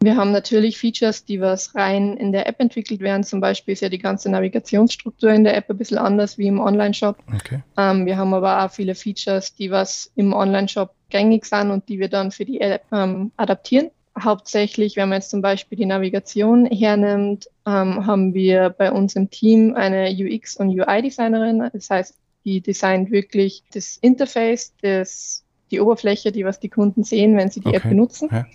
Wir 0.00 0.16
haben 0.16 0.30
natürlich 0.30 0.78
Features, 0.78 1.24
die 1.24 1.40
was 1.40 1.74
rein 1.74 2.16
in 2.16 2.30
der 2.30 2.46
App 2.46 2.60
entwickelt 2.60 3.00
werden. 3.00 3.24
Zum 3.24 3.40
Beispiel 3.40 3.72
ist 3.72 3.80
ja 3.80 3.88
die 3.88 3.98
ganze 3.98 4.30
Navigationsstruktur 4.30 5.30
in 5.30 5.42
der 5.42 5.56
App 5.56 5.68
ein 5.68 5.76
bisschen 5.76 5.98
anders 5.98 6.38
wie 6.38 6.46
im 6.46 6.60
Online-Shop. 6.60 7.18
Okay. 7.34 7.62
Ähm, 7.76 8.06
wir 8.06 8.16
haben 8.16 8.32
aber 8.32 8.64
auch 8.64 8.70
viele 8.70 8.94
Features, 8.94 9.54
die 9.54 9.70
was 9.70 10.12
im 10.14 10.32
Online-Shop 10.32 10.94
gängig 11.10 11.46
sind 11.46 11.70
und 11.70 11.88
die 11.88 11.98
wir 11.98 12.08
dann 12.08 12.30
für 12.30 12.44
die 12.44 12.60
App 12.60 12.84
ähm, 12.92 13.32
adaptieren. 13.36 13.90
Hauptsächlich, 14.20 14.96
wenn 14.96 15.08
man 15.08 15.18
jetzt 15.18 15.30
zum 15.30 15.42
Beispiel 15.42 15.78
die 15.78 15.86
Navigation 15.86 16.66
hernimmt, 16.66 17.46
ähm, 17.66 18.06
haben 18.06 18.34
wir 18.34 18.70
bei 18.70 18.92
uns 18.92 19.16
im 19.16 19.30
Team 19.30 19.74
eine 19.74 20.10
UX- 20.10 20.56
und 20.56 20.68
UI-Designerin. 20.68 21.70
Das 21.72 21.90
heißt, 21.90 22.14
die 22.44 22.60
designt 22.60 23.10
wirklich 23.10 23.64
das 23.72 23.96
Interface, 24.00 24.74
das, 24.80 25.44
die 25.70 25.80
Oberfläche, 25.80 26.30
die 26.30 26.44
was 26.44 26.60
die 26.60 26.68
Kunden 26.68 27.02
sehen, 27.04 27.36
wenn 27.36 27.50
sie 27.50 27.60
die 27.60 27.68
okay. 27.68 27.76
App 27.76 27.82
benutzen. 27.88 28.28
Ja. 28.30 28.46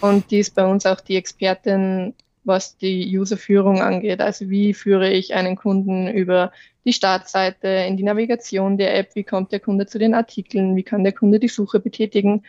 Und 0.00 0.30
die 0.30 0.38
ist 0.38 0.54
bei 0.54 0.66
uns 0.66 0.86
auch 0.86 1.00
die 1.00 1.16
Expertin 1.16 2.14
was 2.44 2.76
die 2.76 3.18
Userführung 3.18 3.82
angeht. 3.82 4.20
Also 4.20 4.48
wie 4.50 4.74
führe 4.74 5.10
ich 5.10 5.34
einen 5.34 5.56
Kunden 5.56 6.08
über 6.08 6.52
die 6.84 6.92
Startseite, 6.92 7.68
in 7.68 7.96
die 7.96 8.02
Navigation 8.02 8.78
der 8.78 8.96
App, 8.96 9.14
wie 9.14 9.24
kommt 9.24 9.52
der 9.52 9.60
Kunde 9.60 9.86
zu 9.86 9.98
den 9.98 10.14
Artikeln, 10.14 10.76
wie 10.76 10.82
kann 10.82 11.04
der 11.04 11.12
Kunde 11.12 11.38
die 11.38 11.48
Suche 11.48 11.80
betätigen. 11.80 12.42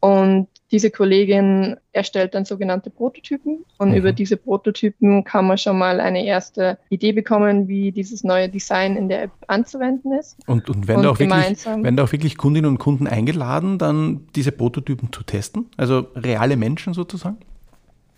Und 0.00 0.48
diese 0.70 0.90
Kollegin 0.90 1.76
erstellt 1.92 2.34
dann 2.34 2.44
sogenannte 2.44 2.90
Prototypen 2.90 3.64
und 3.78 3.90
mhm. 3.90 3.94
über 3.94 4.12
diese 4.12 4.36
Prototypen 4.36 5.24
kann 5.24 5.46
man 5.46 5.56
schon 5.56 5.78
mal 5.78 5.98
eine 5.98 6.24
erste 6.24 6.78
Idee 6.90 7.12
bekommen, 7.12 7.68
wie 7.68 7.90
dieses 7.90 8.22
neue 8.22 8.48
Design 8.48 8.96
in 8.96 9.08
der 9.08 9.24
App 9.24 9.30
anzuwenden 9.46 10.12
ist. 10.12 10.36
Und, 10.46 10.68
und 10.68 10.86
werden, 10.86 10.98
und 10.98 11.04
da 11.04 11.10
auch 11.10 11.18
wirklich, 11.18 11.64
werden 11.64 11.96
da 11.96 12.04
auch 12.04 12.12
wirklich 12.12 12.36
Kundinnen 12.36 12.70
und 12.70 12.78
Kunden 12.78 13.06
eingeladen, 13.06 13.78
dann 13.78 14.26
diese 14.36 14.52
Prototypen 14.52 15.10
zu 15.12 15.22
testen? 15.22 15.70
Also 15.76 16.06
reale 16.14 16.56
Menschen 16.56 16.92
sozusagen? 16.92 17.38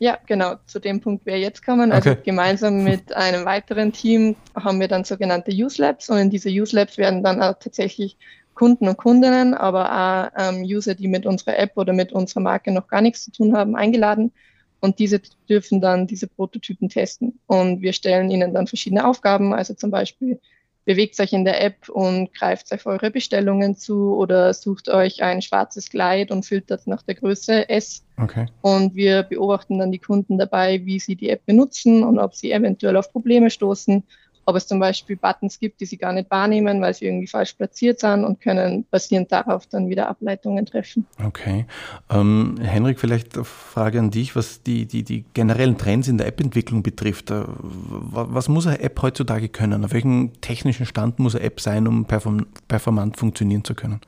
Ja, 0.00 0.18
genau. 0.26 0.54
Zu 0.64 0.80
dem 0.80 1.02
Punkt 1.02 1.26
wäre 1.26 1.38
jetzt 1.38 1.64
kommen. 1.64 1.92
Also 1.92 2.12
okay. 2.12 2.20
gemeinsam 2.25 2.82
mit 2.82 3.12
einem 3.14 3.44
weiteren 3.44 3.92
Team 3.92 4.34
haben 4.54 4.80
wir 4.80 4.88
dann 4.88 5.04
sogenannte 5.04 5.52
Use 5.52 5.80
Labs 5.80 6.08
und 6.08 6.16
in 6.16 6.30
diese 6.30 6.49
Use 6.49 6.75
Labs 6.75 6.96
werden 6.96 7.22
dann 7.22 7.42
auch 7.42 7.54
tatsächlich 7.60 8.16
Kunden 8.60 8.88
und 8.88 8.98
Kundinnen, 8.98 9.54
aber 9.54 9.90
auch 9.90 10.30
ähm, 10.36 10.64
User, 10.64 10.94
die 10.94 11.08
mit 11.08 11.24
unserer 11.24 11.58
App 11.58 11.78
oder 11.78 11.94
mit 11.94 12.12
unserer 12.12 12.40
Marke 12.40 12.70
noch 12.72 12.88
gar 12.88 13.00
nichts 13.00 13.24
zu 13.24 13.32
tun 13.32 13.56
haben, 13.56 13.74
eingeladen. 13.74 14.32
Und 14.80 14.98
diese 14.98 15.22
dürfen 15.48 15.80
dann 15.80 16.06
diese 16.06 16.26
Prototypen 16.26 16.90
testen. 16.90 17.38
Und 17.46 17.80
wir 17.80 17.94
stellen 17.94 18.30
ihnen 18.30 18.52
dann 18.52 18.66
verschiedene 18.66 19.06
Aufgaben, 19.06 19.54
also 19.54 19.72
zum 19.72 19.90
Beispiel 19.90 20.40
bewegt 20.84 21.18
euch 21.20 21.32
in 21.32 21.46
der 21.46 21.64
App 21.64 21.88
und 21.88 22.34
greift 22.34 22.70
auf 22.74 22.84
eure 22.84 23.10
Bestellungen 23.10 23.76
zu 23.76 24.14
oder 24.14 24.52
sucht 24.52 24.90
euch 24.90 25.22
ein 25.22 25.40
schwarzes 25.40 25.88
Kleid 25.88 26.30
und 26.30 26.44
filtert 26.44 26.86
nach 26.86 27.00
der 27.00 27.14
Größe 27.14 27.66
S. 27.70 28.04
Okay. 28.18 28.44
Und 28.60 28.94
wir 28.94 29.22
beobachten 29.22 29.78
dann 29.78 29.90
die 29.90 30.00
Kunden 30.00 30.36
dabei, 30.36 30.84
wie 30.84 30.98
sie 30.98 31.16
die 31.16 31.30
App 31.30 31.46
benutzen 31.46 32.04
und 32.04 32.18
ob 32.18 32.34
sie 32.34 32.52
eventuell 32.52 32.98
auf 32.98 33.10
Probleme 33.10 33.48
stoßen 33.48 34.02
ob 34.50 34.57
es 34.57 34.66
zum 34.66 34.80
Beispiel 34.80 35.16
Buttons 35.16 35.59
gibt, 35.59 35.80
die 35.80 35.87
sie 35.87 35.97
gar 35.97 36.12
nicht 36.12 36.30
wahrnehmen, 36.30 36.80
weil 36.80 36.92
sie 36.92 37.07
irgendwie 37.07 37.26
falsch 37.26 37.54
platziert 37.54 38.00
sind 38.00 38.25
und 38.25 38.40
können 38.40 38.85
basierend 38.90 39.30
darauf 39.33 39.66
dann 39.66 39.88
wieder 39.88 40.09
Ableitungen 40.09 40.66
treffen. 40.66 41.07
Okay. 41.25 41.66
Ähm, 42.11 42.57
Henrik, 42.61 42.99
vielleicht 42.99 43.37
eine 43.37 43.45
Frage 43.45 43.99
an 43.99 44.11
dich, 44.11 44.37
was 44.37 44.62
die, 44.62 44.87
die, 44.87 45.04
die 45.04 45.25
generellen 45.35 45.78
Trends 45.78 46.09
in 46.09 46.19
der 46.19 46.26
App-Entwicklung 46.26 46.83
betrifft. 46.83 47.30
Äh, 47.30 47.45
was 47.47 48.49
muss 48.49 48.66
eine 48.66 48.80
App 48.80 49.00
heutzutage 49.00 49.49
können? 49.49 49.85
Auf 49.85 49.92
welchem 49.92 50.33
technischen 50.40 50.87
Stand 50.87 51.19
muss 51.19 51.35
eine 51.35 51.45
App 51.45 51.61
sein, 51.61 51.87
um 51.87 52.04
perform 52.04 52.47
performant 52.69 53.16
funktionieren 53.16 53.64
zu 53.64 53.75
können? 53.75 54.00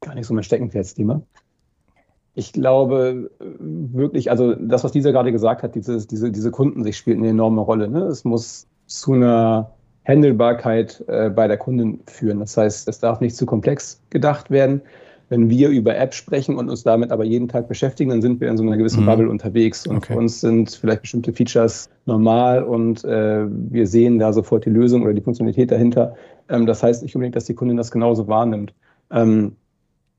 Gar 0.00 0.14
nicht 0.14 0.26
so 0.26 0.34
mein 0.34 0.44
Steckenpferdthema. 0.44 1.22
Ich 2.34 2.52
glaube 2.52 3.30
äh, 3.40 3.44
wirklich, 3.60 4.30
also 4.30 4.54
das, 4.54 4.82
was 4.82 4.92
dieser 4.92 5.12
gerade 5.12 5.30
gesagt 5.30 5.62
hat, 5.62 5.74
dieses, 5.74 6.06
diese, 6.06 6.32
diese 6.32 6.50
Kundensicht 6.50 6.98
spielt 6.98 7.18
eine 7.18 7.28
enorme 7.28 7.60
Rolle. 7.60 7.88
Ne? 7.88 8.00
Es 8.04 8.24
muss 8.24 8.66
zu 8.86 9.12
einer 9.14 9.70
Handelbarkeit 10.06 11.02
äh, 11.08 11.30
bei 11.30 11.48
der 11.48 11.56
Kundin 11.56 12.00
führen. 12.06 12.40
Das 12.40 12.56
heißt, 12.56 12.88
es 12.88 12.98
darf 12.98 13.20
nicht 13.20 13.36
zu 13.36 13.46
komplex 13.46 14.00
gedacht 14.10 14.50
werden. 14.50 14.82
Wenn 15.30 15.48
wir 15.48 15.70
über 15.70 15.96
Apps 15.96 16.16
sprechen 16.16 16.56
und 16.56 16.68
uns 16.68 16.82
damit 16.82 17.10
aber 17.10 17.24
jeden 17.24 17.48
Tag 17.48 17.66
beschäftigen, 17.66 18.10
dann 18.10 18.20
sind 18.20 18.40
wir 18.40 18.48
in 18.48 18.58
so 18.58 18.62
einer 18.62 18.76
gewissen 18.76 19.02
mhm. 19.02 19.06
Bubble 19.06 19.30
unterwegs. 19.30 19.86
Und 19.86 19.96
okay. 19.96 20.12
für 20.12 20.18
uns 20.18 20.40
sind 20.40 20.70
vielleicht 20.70 21.00
bestimmte 21.00 21.32
Features 21.32 21.88
normal 22.04 22.62
und 22.62 23.04
äh, 23.04 23.46
wir 23.48 23.86
sehen 23.86 24.18
da 24.18 24.32
sofort 24.32 24.66
die 24.66 24.70
Lösung 24.70 25.02
oder 25.02 25.14
die 25.14 25.22
Funktionalität 25.22 25.70
dahinter. 25.70 26.14
Ähm, 26.50 26.66
das 26.66 26.82
heißt 26.82 27.02
nicht 27.02 27.14
unbedingt, 27.14 27.36
dass 27.36 27.46
die 27.46 27.54
Kundin 27.54 27.78
das 27.78 27.90
genauso 27.90 28.28
wahrnimmt. 28.28 28.74
Ähm, 29.10 29.56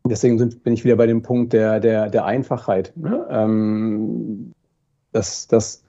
deswegen 0.05 0.39
sind, 0.39 0.63
bin 0.63 0.73
ich 0.73 0.83
wieder 0.83 0.95
bei 0.95 1.05
dem 1.05 1.21
Punkt 1.21 1.53
der, 1.53 1.79
der, 1.79 2.09
der 2.09 2.25
Einfachheit. 2.25 2.91
Ne? 2.95 3.27
Ähm, 3.29 4.53
dass, 5.11 5.47
dass 5.47 5.83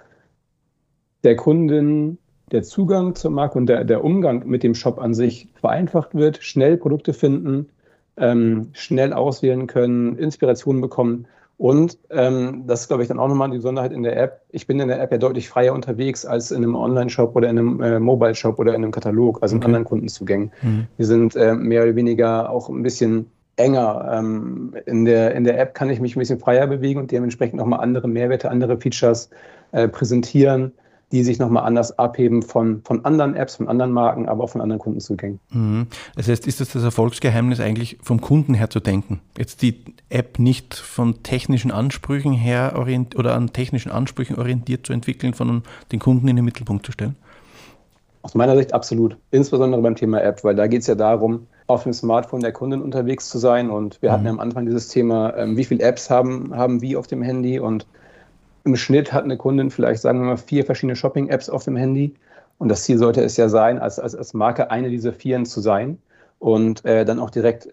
der 1.25 1.37
Kundin 1.37 2.19
der 2.53 2.63
Zugang 2.63 3.15
zur 3.15 3.31
Marke 3.31 3.59
und 3.59 3.67
der, 3.67 3.85
der 3.85 4.05
Umgang 4.05 4.47
mit 4.47 4.63
dem 4.63 4.75
Shop 4.75 4.99
an 4.99 5.15
sich 5.15 5.49
vereinfacht 5.61 6.15
wird, 6.15 6.39
schnell 6.43 6.77
Produkte 6.77 7.13
finden, 7.13 7.69
ähm, 8.17 8.69
schnell 8.73 9.13
auswählen 9.13 9.67
können, 9.67 10.17
Inspirationen 10.17 10.81
bekommen. 10.81 11.27
Und 11.59 11.99
ähm, 12.11 12.65
das 12.67 12.83
ist, 12.83 12.89
glaube 12.89 13.03
ich, 13.03 13.09
dann 13.09 13.19
auch 13.19 13.29
nochmal 13.29 13.51
die 13.51 13.57
Besonderheit 13.57 13.93
in 13.93 14.03
der 14.03 14.17
App. 14.17 14.43
Ich 14.51 14.67
bin 14.67 14.79
in 14.79 14.89
der 14.89 15.01
App 15.01 15.11
ja 15.11 15.19
deutlich 15.19 15.49
freier 15.49 15.73
unterwegs 15.73 16.27
als 16.27 16.51
in 16.51 16.59
einem 16.59 16.75
Online-Shop 16.75 17.35
oder 17.35 17.49
in 17.49 17.59
einem 17.59 17.81
äh, 17.81 17.99
Mobile-Shop 17.99 18.59
oder 18.59 18.75
in 18.75 18.85
einem 18.85 18.93
Katalog, 18.93 19.43
also 19.43 19.57
in 19.57 19.65
anderen 19.65 19.85
Kundenzugängen. 19.85 20.53
Mhm. 20.63 20.87
Wir 20.99 21.07
sind 21.07 21.35
äh, 21.35 21.55
mehr 21.55 21.83
oder 21.83 21.97
weniger 21.97 22.51
auch 22.51 22.69
ein 22.69 22.83
bisschen 22.83 23.31
enger. 23.57 24.19
Ähm, 24.19 24.75
in, 24.85 25.07
der, 25.07 25.35
in 25.35 25.45
der 25.45 25.59
App 25.59 25.73
kann 25.73 25.89
ich 25.89 25.99
mich 25.99 26.15
ein 26.15 26.19
bisschen 26.19 26.39
freier 26.39 26.67
bewegen 26.67 27.01
und 27.01 27.11
dementsprechend 27.11 27.57
nochmal 27.57 27.81
andere 27.81 28.07
Mehrwerte, 28.07 28.51
andere 28.51 28.77
Features 28.77 29.31
äh, 29.73 29.89
präsentieren 29.89 30.73
die 31.13 31.23
sich 31.23 31.39
nochmal 31.39 31.65
anders 31.65 31.99
abheben 31.99 32.43
von, 32.43 32.83
von 32.83 33.05
anderen 33.05 33.35
Apps, 33.35 33.57
von 33.57 33.69
anderen 33.69 33.93
Marken, 33.93 34.29
aber 34.29 34.45
auch 34.45 34.51
von 34.51 34.61
anderen 34.61 34.81
Kundenzugängen. 34.81 35.39
Mhm. 35.51 35.87
Das 36.17 36.29
heißt, 36.29 36.47
ist 36.47 36.61
das 36.61 36.73
das 36.73 36.83
Erfolgsgeheimnis 36.83 37.61
eigentlich 37.61 37.99
vom 38.03 38.21
Kunden 38.21 38.55
her 38.55 38.71
zu 38.71 38.81
denken? 38.81 39.21
Jetzt 39.39 39.63
die 39.63 39.85
App 40.09 40.39
nicht 40.39 40.75
von 40.75 41.23
technischen 41.23 41.71
Ansprüchen 41.71 42.33
her 42.33 42.75
oder 43.17 43.35
an 43.35 43.53
technischen 43.53 43.93
Ansprüchen 43.93 44.37
orientiert 44.37 44.87
zu 44.87 44.93
entwickeln, 44.93 45.33
sondern 45.33 45.63
den 45.93 46.01
Kunden 46.01 46.27
in 46.27 46.37
den 46.37 46.45
Mittelpunkt 46.45 46.85
zu 46.85 46.93
stellen? 46.93 47.17
Aus 48.23 48.35
meiner 48.35 48.57
Sicht 48.57 48.75
absolut. 48.75 49.17
Insbesondere 49.31 49.81
beim 49.83 49.95
Thema 49.95 50.21
App, 50.21 50.43
weil 50.43 50.57
da 50.57 50.67
geht 50.67 50.81
es 50.81 50.89
ja 50.89 50.97
darum, 50.97 51.47
auf 51.69 51.85
dem 51.85 51.93
Smartphone 51.93 52.41
der 52.41 52.51
Kunden 52.51 52.83
unterwegs 52.83 53.29
zu 53.29 53.39
sein. 53.39 53.71
Und 53.71 54.03
wir 54.03 54.09
mhm. 54.09 54.13
hatten 54.13 54.25
ja 54.25 54.31
am 54.33 54.41
Anfang 54.41 54.67
dieses 54.67 54.89
Thema, 54.89 55.37
ähm, 55.37 55.57
wie 55.57 55.65
viele 55.65 55.85
Apps 55.85 56.11
haben, 56.11 56.57
haben 56.57 56.83
wir 56.83 56.99
auf 56.99 57.07
dem 57.07 57.23
Handy 57.23 57.61
und 57.61 57.87
im 58.67 58.77
Schnitt 58.77 59.13
hat 59.13 59.25
eine 59.25 59.37
Kundin 59.37 59.71
vielleicht, 59.71 60.03
sagen 60.03 60.21
wir 60.21 60.27
mal, 60.27 60.37
vier 60.37 60.65
verschiedene 60.65 60.97
Shopping-Apps 60.97 61.49
auf 61.49 61.65
dem 61.65 61.77
Handy. 61.77 62.15
Und 62.59 62.69
das 62.69 62.85
Ziel 62.85 62.99
sollte 62.99 63.23
es 63.23 63.37
ja 63.37 63.49
sein, 63.49 63.79
als, 63.79 63.99
als, 63.99 64.15
als 64.15 64.35
Marke 64.35 64.71
eine 64.71 64.91
dieser 64.91 65.13
vieren 65.13 65.47
zu 65.47 65.61
sein 65.61 65.99
und 66.39 66.85
äh, 66.85 67.05
dann 67.05 67.19
auch 67.19 67.31
direkt 67.31 67.69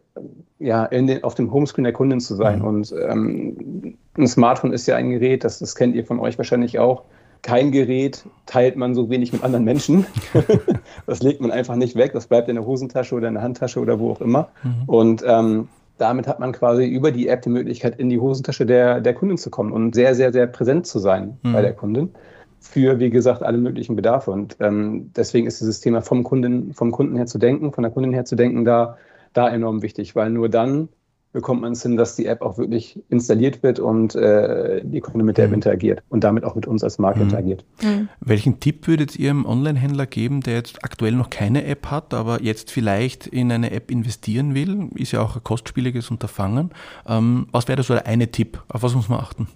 ja, 0.59 0.85
in 0.85 1.07
den, 1.07 1.23
auf 1.23 1.35
dem 1.35 1.51
Homescreen 1.51 1.83
der 1.83 1.93
Kundin 1.93 2.19
zu 2.19 2.35
sein. 2.35 2.59
Mhm. 2.59 2.65
Und 2.65 2.95
ähm, 3.07 3.97
ein 4.17 4.27
Smartphone 4.27 4.71
ist 4.71 4.88
ja 4.88 4.95
ein 4.95 5.09
Gerät, 5.09 5.43
das, 5.43 5.59
das 5.59 5.75
kennt 5.75 5.95
ihr 5.95 6.05
von 6.05 6.19
euch 6.19 6.38
wahrscheinlich 6.38 6.79
auch. 6.79 7.03
Kein 7.41 7.71
Gerät 7.71 8.23
teilt 8.45 8.77
man 8.77 8.95
so 8.95 9.09
wenig 9.09 9.33
mit 9.33 9.43
anderen 9.43 9.65
Menschen. 9.65 10.05
das 11.07 11.21
legt 11.21 11.41
man 11.41 11.51
einfach 11.51 11.75
nicht 11.75 11.95
weg. 11.95 12.13
Das 12.13 12.27
bleibt 12.27 12.47
in 12.47 12.55
der 12.55 12.65
Hosentasche 12.65 13.15
oder 13.15 13.27
in 13.27 13.33
der 13.33 13.43
Handtasche 13.43 13.81
oder 13.81 14.00
wo 14.00 14.12
auch 14.12 14.21
immer. 14.21 14.50
Mhm. 14.63 14.83
Und 14.85 15.23
ähm, 15.27 15.67
damit 16.03 16.27
hat 16.27 16.39
man 16.39 16.51
quasi 16.51 16.86
über 16.86 17.12
die 17.12 17.29
App 17.29 17.41
die 17.43 17.50
Möglichkeit, 17.50 17.98
in 17.98 18.10
die 18.10 18.19
Hosentasche 18.19 18.65
der, 18.65 19.00
der 19.00 19.13
Kundin 19.13 19.38
zu 19.38 19.50
kommen 19.50 19.72
und 19.72 19.95
sehr, 19.95 20.15
sehr, 20.15 20.33
sehr 20.33 20.48
präsent 20.48 20.86
zu 20.86 21.00
sein 21.00 21.39
mhm. 21.41 21.53
bei 21.53 21.62
der 21.62 21.74
Kundin 21.74 22.12
für, 22.60 23.00
wie 23.00 23.10
gesagt, 23.10 23.41
alle 23.41 23.57
möglichen 23.57 23.95
Bedarfe. 23.95 24.31
Und 24.31 24.57
ähm, 24.60 25.12
deswegen 25.15 25.48
ist 25.48 25.62
dieses 25.62 25.79
Thema 25.79 26.01
vom 26.01 26.24
Kunden, 26.24 26.74
vom 26.74 26.91
Kunden 26.91 27.15
her 27.15 27.25
zu 27.25 27.38
denken, 27.38 27.72
von 27.72 27.83
der 27.83 27.91
Kundin 27.91 28.13
her 28.13 28.25
zu 28.25 28.36
denken, 28.36 28.65
da, 28.65 28.98
da 29.31 29.50
enorm 29.50 29.81
wichtig, 29.81 30.13
weil 30.15 30.29
nur 30.29 30.50
dann 30.50 30.89
bekommt 31.34 31.62
man 31.62 31.74
es 31.74 31.82
hin, 31.82 31.98
dass 31.98 32.16
die 32.16 32.28
App 32.28 32.42
auch 32.42 32.58
wirklich 32.58 33.02
installiert 33.10 33.63
wird 33.63 33.80
und 33.80 34.16
äh, 34.16 34.82
die 34.84 35.02
Kunde 35.02 35.25
mit 35.25 35.38
der 35.38 35.46
App 35.46 35.52
mhm. 35.52 35.56
interagiert 35.56 36.04
und 36.10 36.24
damit 36.24 36.44
auch 36.44 36.56
mit 36.56 36.68
uns 36.68 36.84
als 36.84 37.00
Marke 37.00 37.20
mhm. 37.20 37.25
interagiert. 37.25 37.66
Mhm. 37.82 38.08
Welchen 38.22 38.60
Tipp 38.60 38.88
würdet 38.88 39.18
ihr 39.18 39.32
einem 39.32 39.46
Online-Händler 39.46 40.06
geben, 40.06 40.42
der 40.42 40.54
jetzt 40.54 40.84
aktuell 40.84 41.13
noch 41.13 41.32
keine 41.32 41.66
App 41.66 41.88
hat, 41.88 42.13
aber 42.13 42.42
jetzt 42.42 42.72
vielleicht 42.72 43.28
in 43.28 43.52
eine 43.52 43.72
App 43.72 43.90
investieren 43.90 44.54
will? 44.54 44.90
Ist 44.96 45.12
ja 45.12 45.22
auch 45.22 45.36
ein 45.36 45.44
kostspieliges 45.44 46.12
Unterfangen. 46.12 46.70
Ähm, 47.08 47.48
was 47.52 47.68
wäre 47.68 47.82
so 47.82 47.94
der 47.94 48.06
eine 48.06 48.32
Tipp? 48.32 48.63
Auf 48.70 48.84
was 48.84 48.94
muss 48.94 49.10
man 49.10 49.20
achten? 49.20 49.48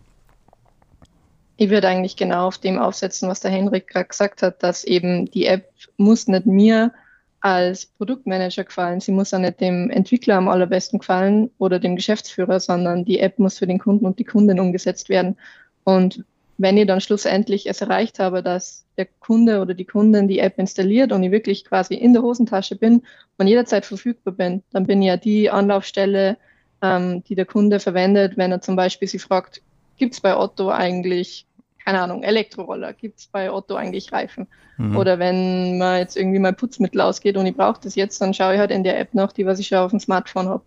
Ich 1.57 1.69
würde 1.69 1.87
eigentlich 1.87 2.15
genau 2.17 2.47
auf 2.47 2.57
dem 2.57 2.79
aufsetzen, 2.79 3.29
was 3.29 3.39
der 3.39 3.51
Henrik 3.51 3.87
gerade 3.87 4.07
gesagt 4.07 4.41
hat, 4.41 4.61
dass 4.63 4.83
eben 4.83 5.25
die 5.25 5.45
App 5.45 5.71
muss 5.97 6.27
nicht 6.27 6.45
mir 6.45 6.91
als 7.39 7.85
Produktmanager 7.85 8.63
gefallen. 8.63 8.99
Sie 8.99 9.11
muss 9.11 9.33
auch 9.33 9.39
nicht 9.39 9.61
dem 9.61 9.89
Entwickler 9.89 10.35
am 10.35 10.47
allerbesten 10.47 10.99
gefallen 10.99 11.51
oder 11.57 11.79
dem 11.79 11.95
Geschäftsführer, 11.95 12.59
sondern 12.59 13.05
die 13.05 13.19
App 13.19 13.39
muss 13.39 13.59
für 13.59 13.67
den 13.67 13.79
Kunden 13.79 14.05
und 14.05 14.19
die 14.19 14.23
Kundin 14.23 14.59
umgesetzt 14.59 15.09
werden. 15.09 15.37
Und 15.83 16.23
wenn 16.57 16.77
ich 16.77 16.87
dann 16.87 17.01
schlussendlich 17.01 17.69
es 17.69 17.81
erreicht 17.81 18.19
habe, 18.19 18.41
dass 18.41 18.85
der 18.97 19.07
Kunde 19.19 19.61
oder 19.61 19.73
die 19.73 19.85
Kundin 19.85 20.27
die 20.27 20.39
App 20.39 20.57
installiert 20.57 21.11
und 21.11 21.23
ich 21.23 21.31
wirklich 21.31 21.65
quasi 21.65 21.93
in 21.93 22.13
der 22.13 22.23
Hosentasche 22.23 22.75
bin 22.75 23.03
und 23.37 23.47
jederzeit 23.47 23.85
verfügbar 23.85 24.33
bin, 24.33 24.63
dann 24.71 24.87
bin 24.87 25.01
ich 25.01 25.07
ja 25.07 25.17
die 25.17 25.49
Anlaufstelle, 25.51 26.37
ähm, 26.81 27.23
die 27.25 27.35
der 27.35 27.45
Kunde 27.45 27.79
verwendet, 27.79 28.37
wenn 28.37 28.51
er 28.51 28.61
zum 28.61 28.75
Beispiel 28.75 29.07
sie 29.07 29.19
fragt, 29.19 29.61
gibt 29.97 30.15
es 30.15 30.21
bei 30.21 30.35
Otto 30.35 30.69
eigentlich 30.69 31.46
keine 31.87 32.01
Ahnung, 32.01 32.21
Elektroroller, 32.21 32.91
gibt 32.91 33.19
es 33.19 33.27
bei 33.27 33.49
Otto 33.49 33.75
eigentlich 33.75 34.11
Reifen? 34.11 34.47
Mhm. 34.75 34.97
Oder 34.97 35.19
wenn 35.19 35.77
man 35.77 35.99
jetzt 35.99 36.17
irgendwie 36.17 36.37
mal 36.37 36.51
Putzmittel 36.51 36.99
ausgeht 36.99 37.37
und 37.37 37.45
ich 37.45 37.55
brauche 37.55 37.79
das 37.81 37.95
jetzt, 37.95 38.19
dann 38.19 38.33
schaue 38.33 38.55
ich 38.55 38.59
halt 38.59 38.71
in 38.71 38.83
der 38.83 38.99
App 38.99 39.13
noch, 39.13 39.31
die 39.31 39.45
was 39.45 39.57
ich 39.57 39.69
schon 39.69 39.77
auf 39.77 39.91
dem 39.91 40.01
Smartphone 40.01 40.49
habe. 40.49 40.65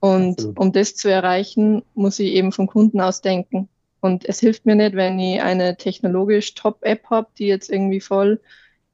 Und 0.00 0.38
Absolut. 0.38 0.58
um 0.58 0.72
das 0.72 0.96
zu 0.96 1.10
erreichen, 1.10 1.82
muss 1.92 2.18
ich 2.18 2.28
eben 2.28 2.50
vom 2.50 2.66
Kunden 2.66 3.02
aus 3.02 3.20
denken. 3.20 3.68
Und 4.00 4.26
es 4.26 4.40
hilft 4.40 4.64
mir 4.64 4.74
nicht, 4.74 4.96
wenn 4.96 5.18
ich 5.18 5.42
eine 5.42 5.76
technologisch 5.76 6.54
Top-App 6.54 7.10
habe, 7.10 7.28
die 7.38 7.46
jetzt 7.46 7.70
irgendwie 7.70 8.00
voll 8.00 8.40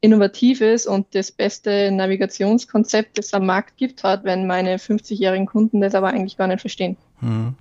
innovativ 0.00 0.62
ist 0.62 0.88
und 0.88 1.14
das 1.14 1.30
beste 1.30 1.92
Navigationskonzept, 1.92 3.16
das 3.16 3.26
es 3.26 3.34
am 3.34 3.46
Markt 3.46 3.76
gibt, 3.76 4.02
hat, 4.02 4.24
wenn 4.24 4.48
meine 4.48 4.78
50-jährigen 4.78 5.46
Kunden 5.46 5.80
das 5.80 5.94
aber 5.94 6.08
eigentlich 6.08 6.36
gar 6.36 6.48
nicht 6.48 6.62
verstehen. 6.62 6.96
Mhm. 7.20 7.54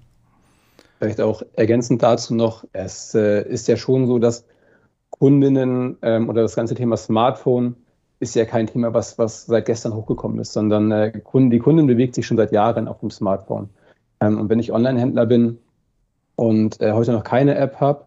Vielleicht 1.00 1.22
auch 1.22 1.42
ergänzend 1.54 2.04
dazu 2.04 2.36
noch, 2.36 2.66
es 2.74 3.16
äh, 3.16 3.48
ist 3.48 3.70
ja 3.70 3.78
schon 3.78 4.06
so, 4.06 4.20
dass 4.20 4.46
Kundinnen 5.10 5.98
ähm, 6.02 6.30
oder 6.30 6.42
das 6.42 6.56
ganze 6.56 6.76
Thema 6.76 6.98
Smartphone 6.98 7.78
ist 8.20 8.36
ja 8.36 8.44
kein 8.44 8.68
Thema, 8.68 8.94
was, 8.94 9.18
was 9.18 9.46
seit 9.46 9.66
gestern 9.66 9.94
hochgekommen 9.94 10.40
ist, 10.40 10.52
sondern 10.52 10.92
äh, 10.92 11.12
die 11.14 11.60
Kundin 11.60 11.88
bewegt 11.88 12.16
sich 12.16 12.28
schon 12.28 12.36
seit 12.36 12.52
Jahren 12.52 12.90
auf 12.90 13.00
dem 13.00 13.12
Smartphone. 13.12 13.70
Ähm, 14.20 14.40
und 14.40 14.50
wenn 14.50 14.60
ich 14.60 14.74
Online-Händler 14.74 15.26
bin 15.26 15.60
und 16.36 16.82
äh, 16.82 16.92
heute 16.92 17.14
noch 17.14 17.24
keine 17.24 17.56
App 17.56 17.80
habe, 17.80 18.04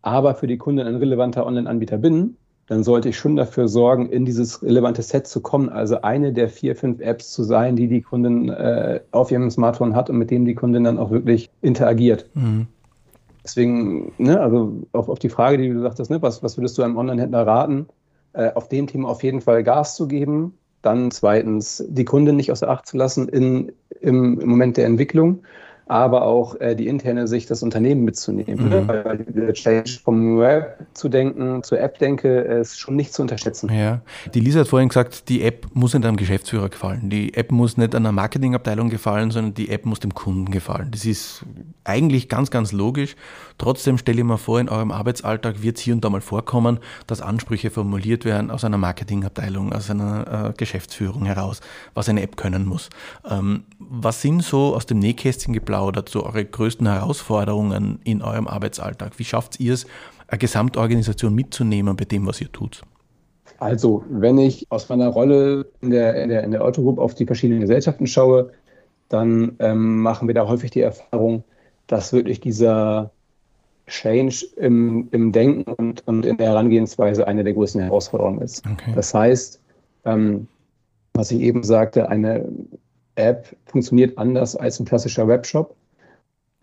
aber 0.00 0.34
für 0.34 0.46
die 0.46 0.56
Kunden 0.56 0.86
ein 0.86 0.96
relevanter 0.96 1.44
Online-Anbieter 1.46 1.98
bin, 1.98 2.38
dann 2.66 2.82
sollte 2.82 3.10
ich 3.10 3.18
schon 3.18 3.36
dafür 3.36 3.68
sorgen, 3.68 4.08
in 4.08 4.24
dieses 4.24 4.62
relevante 4.62 5.02
Set 5.02 5.26
zu 5.26 5.40
kommen. 5.40 5.68
Also 5.68 6.00
eine 6.00 6.32
der 6.32 6.48
vier, 6.48 6.74
fünf 6.74 7.00
Apps 7.00 7.30
zu 7.30 7.42
sein, 7.42 7.76
die 7.76 7.88
die 7.88 8.00
Kundin 8.00 8.48
äh, 8.48 9.00
auf 9.10 9.30
ihrem 9.30 9.50
Smartphone 9.50 9.94
hat 9.94 10.08
und 10.08 10.16
mit 10.16 10.30
denen 10.30 10.46
die 10.46 10.54
Kundin 10.54 10.84
dann 10.84 10.98
auch 10.98 11.10
wirklich 11.10 11.50
interagiert. 11.60 12.26
Mhm. 12.34 12.66
Deswegen, 13.44 14.12
ne, 14.16 14.40
also 14.40 14.72
auf, 14.92 15.10
auf 15.10 15.18
die 15.18 15.28
Frage, 15.28 15.58
die 15.58 15.68
du 15.68 15.74
gesagt 15.74 15.98
hast, 15.98 16.08
ne, 16.08 16.22
was, 16.22 16.42
was 16.42 16.56
würdest 16.56 16.78
du 16.78 16.82
einem 16.82 16.96
Online-Händler 16.96 17.46
raten, 17.46 17.86
äh, 18.32 18.50
auf 18.54 18.68
dem 18.68 18.86
Thema 18.86 19.10
auf 19.10 19.22
jeden 19.22 19.42
Fall 19.42 19.62
Gas 19.62 19.96
zu 19.96 20.08
geben. 20.08 20.54
Dann 20.80 21.10
zweitens, 21.10 21.84
die 21.88 22.06
Kundin 22.06 22.36
nicht 22.36 22.50
außer 22.50 22.68
Acht 22.68 22.86
zu 22.86 22.96
lassen 22.96 23.28
in, 23.28 23.72
im, 24.00 24.40
im 24.40 24.48
Moment 24.48 24.78
der 24.78 24.86
Entwicklung 24.86 25.42
aber 25.86 26.22
auch 26.22 26.58
äh, 26.60 26.74
die 26.74 26.86
interne 26.86 27.28
Sicht 27.28 27.50
des 27.50 27.62
Unternehmens 27.62 28.04
mitzunehmen. 28.04 28.68
Ne? 28.68 28.80
Mhm. 28.82 28.88
Weil 28.88 29.18
der 29.18 29.52
Change 29.52 29.98
vom 30.02 30.38
Web 30.38 30.78
zu 30.94 31.08
denken 31.08 31.62
zur 31.62 31.80
App 31.80 31.98
denke, 31.98 32.46
äh, 32.46 32.60
ist 32.60 32.78
schon 32.78 32.96
nicht 32.96 33.12
zu 33.12 33.22
unterschätzen. 33.22 33.70
Ja, 33.72 34.00
die 34.32 34.40
Lisa 34.40 34.60
hat 34.60 34.68
vorhin 34.68 34.88
gesagt, 34.88 35.28
die 35.28 35.42
App 35.42 35.66
muss 35.74 35.94
nicht 35.94 36.06
einem 36.06 36.16
Geschäftsführer 36.16 36.68
gefallen. 36.68 37.10
Die 37.10 37.34
App 37.34 37.52
muss 37.52 37.76
nicht 37.76 37.94
einer 37.94 38.12
Marketingabteilung 38.12 38.88
gefallen, 38.88 39.30
sondern 39.30 39.54
die 39.54 39.68
App 39.70 39.84
muss 39.84 40.00
dem 40.00 40.14
Kunden 40.14 40.50
gefallen. 40.50 40.88
Das 40.90 41.04
ist 41.04 41.44
eigentlich 41.84 42.28
ganz, 42.28 42.50
ganz 42.50 42.72
logisch. 42.72 43.16
Trotzdem 43.58 43.98
stelle 43.98 44.18
ich 44.18 44.24
mir 44.24 44.38
vor, 44.38 44.58
in 44.58 44.68
eurem 44.68 44.90
Arbeitsalltag 44.90 45.62
wird 45.62 45.76
es 45.76 45.82
hier 45.82 45.94
und 45.94 46.04
da 46.04 46.10
mal 46.10 46.20
vorkommen, 46.20 46.78
dass 47.06 47.20
Ansprüche 47.20 47.70
formuliert 47.70 48.24
werden 48.24 48.50
aus 48.50 48.64
einer 48.64 48.78
Marketingabteilung, 48.78 49.72
aus 49.72 49.90
einer 49.90 50.48
äh, 50.50 50.52
Geschäftsführung 50.56 51.26
heraus, 51.26 51.60
was 51.92 52.08
eine 52.08 52.22
App 52.22 52.36
können 52.36 52.66
muss. 52.66 52.90
Ähm, 53.28 53.64
was 53.78 54.22
sind 54.22 54.42
so 54.42 54.74
aus 54.74 54.86
dem 54.86 54.98
Nähkästchen 54.98 55.52
geplaudert, 55.74 56.08
so 56.08 56.24
eure 56.24 56.44
größten 56.44 56.86
Herausforderungen 56.86 57.98
in 58.04 58.22
eurem 58.22 58.46
Arbeitsalltag? 58.46 59.18
Wie 59.18 59.24
schafft 59.24 59.58
ihr 59.60 59.74
es, 59.74 59.86
eine 60.28 60.38
Gesamtorganisation 60.38 61.34
mitzunehmen 61.34 61.96
bei 61.96 62.04
dem, 62.04 62.26
was 62.26 62.40
ihr 62.40 62.50
tut? 62.50 62.82
Also, 63.58 64.04
wenn 64.08 64.38
ich 64.38 64.66
aus 64.70 64.88
meiner 64.88 65.08
Rolle 65.08 65.66
in 65.80 65.90
der, 65.90 66.22
in 66.22 66.28
der, 66.28 66.44
in 66.44 66.52
der 66.52 66.64
Autogroup 66.64 66.98
auf 66.98 67.14
die 67.14 67.26
verschiedenen 67.26 67.60
Gesellschaften 67.60 68.06
schaue, 68.06 68.50
dann 69.08 69.56
ähm, 69.58 70.00
machen 70.00 70.28
wir 70.28 70.34
da 70.34 70.46
häufig 70.46 70.70
die 70.70 70.80
Erfahrung, 70.80 71.44
dass 71.86 72.12
wirklich 72.12 72.40
dieser 72.40 73.10
Change 73.86 74.46
im, 74.56 75.08
im 75.10 75.30
Denken 75.32 75.72
und, 75.72 76.06
und 76.06 76.24
in 76.24 76.36
der 76.36 76.48
Herangehensweise 76.48 77.26
eine 77.26 77.44
der 77.44 77.52
größten 77.52 77.82
Herausforderungen 77.82 78.40
ist. 78.40 78.64
Okay. 78.66 78.92
Das 78.94 79.12
heißt, 79.12 79.60
ähm, 80.04 80.48
was 81.12 81.30
ich 81.30 81.40
eben 81.40 81.62
sagte, 81.62 82.08
eine 82.08 82.48
App 83.16 83.54
funktioniert 83.66 84.16
anders 84.18 84.56
als 84.56 84.80
ein 84.80 84.86
klassischer 84.86 85.26
Webshop. 85.28 85.74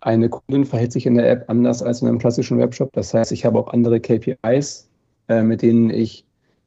Eine 0.00 0.28
Kundin 0.28 0.64
verhält 0.64 0.92
sich 0.92 1.06
in 1.06 1.14
der 1.14 1.30
App 1.30 1.44
anders 1.48 1.82
als 1.82 2.02
in 2.02 2.08
einem 2.08 2.18
klassischen 2.18 2.58
Webshop. 2.58 2.92
Das 2.92 3.14
heißt, 3.14 3.32
ich 3.32 3.44
habe 3.44 3.58
auch 3.58 3.72
andere 3.72 4.00
KPIs, 4.00 4.88
äh, 5.28 5.42
mit 5.42 5.62
denen 5.62 5.90
ich 5.90 6.24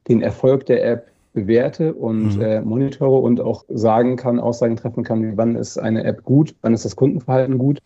den 0.08 0.22
Erfolg 0.22 0.66
der 0.66 0.84
App 0.86 1.08
bewerte 1.34 1.92
und 1.92 2.36
mhm. 2.36 2.42
äh, 2.42 2.60
monitore 2.62 3.18
und 3.18 3.40
auch 3.40 3.64
sagen 3.68 4.16
kann, 4.16 4.40
Aussagen 4.40 4.76
treffen 4.76 5.04
kann, 5.04 5.36
wann 5.36 5.54
ist 5.54 5.78
eine 5.78 6.02
App 6.04 6.24
gut, 6.24 6.54
wann 6.62 6.72
ist 6.72 6.84
das 6.84 6.96
Kundenverhalten 6.96 7.58
gut. 7.58 7.80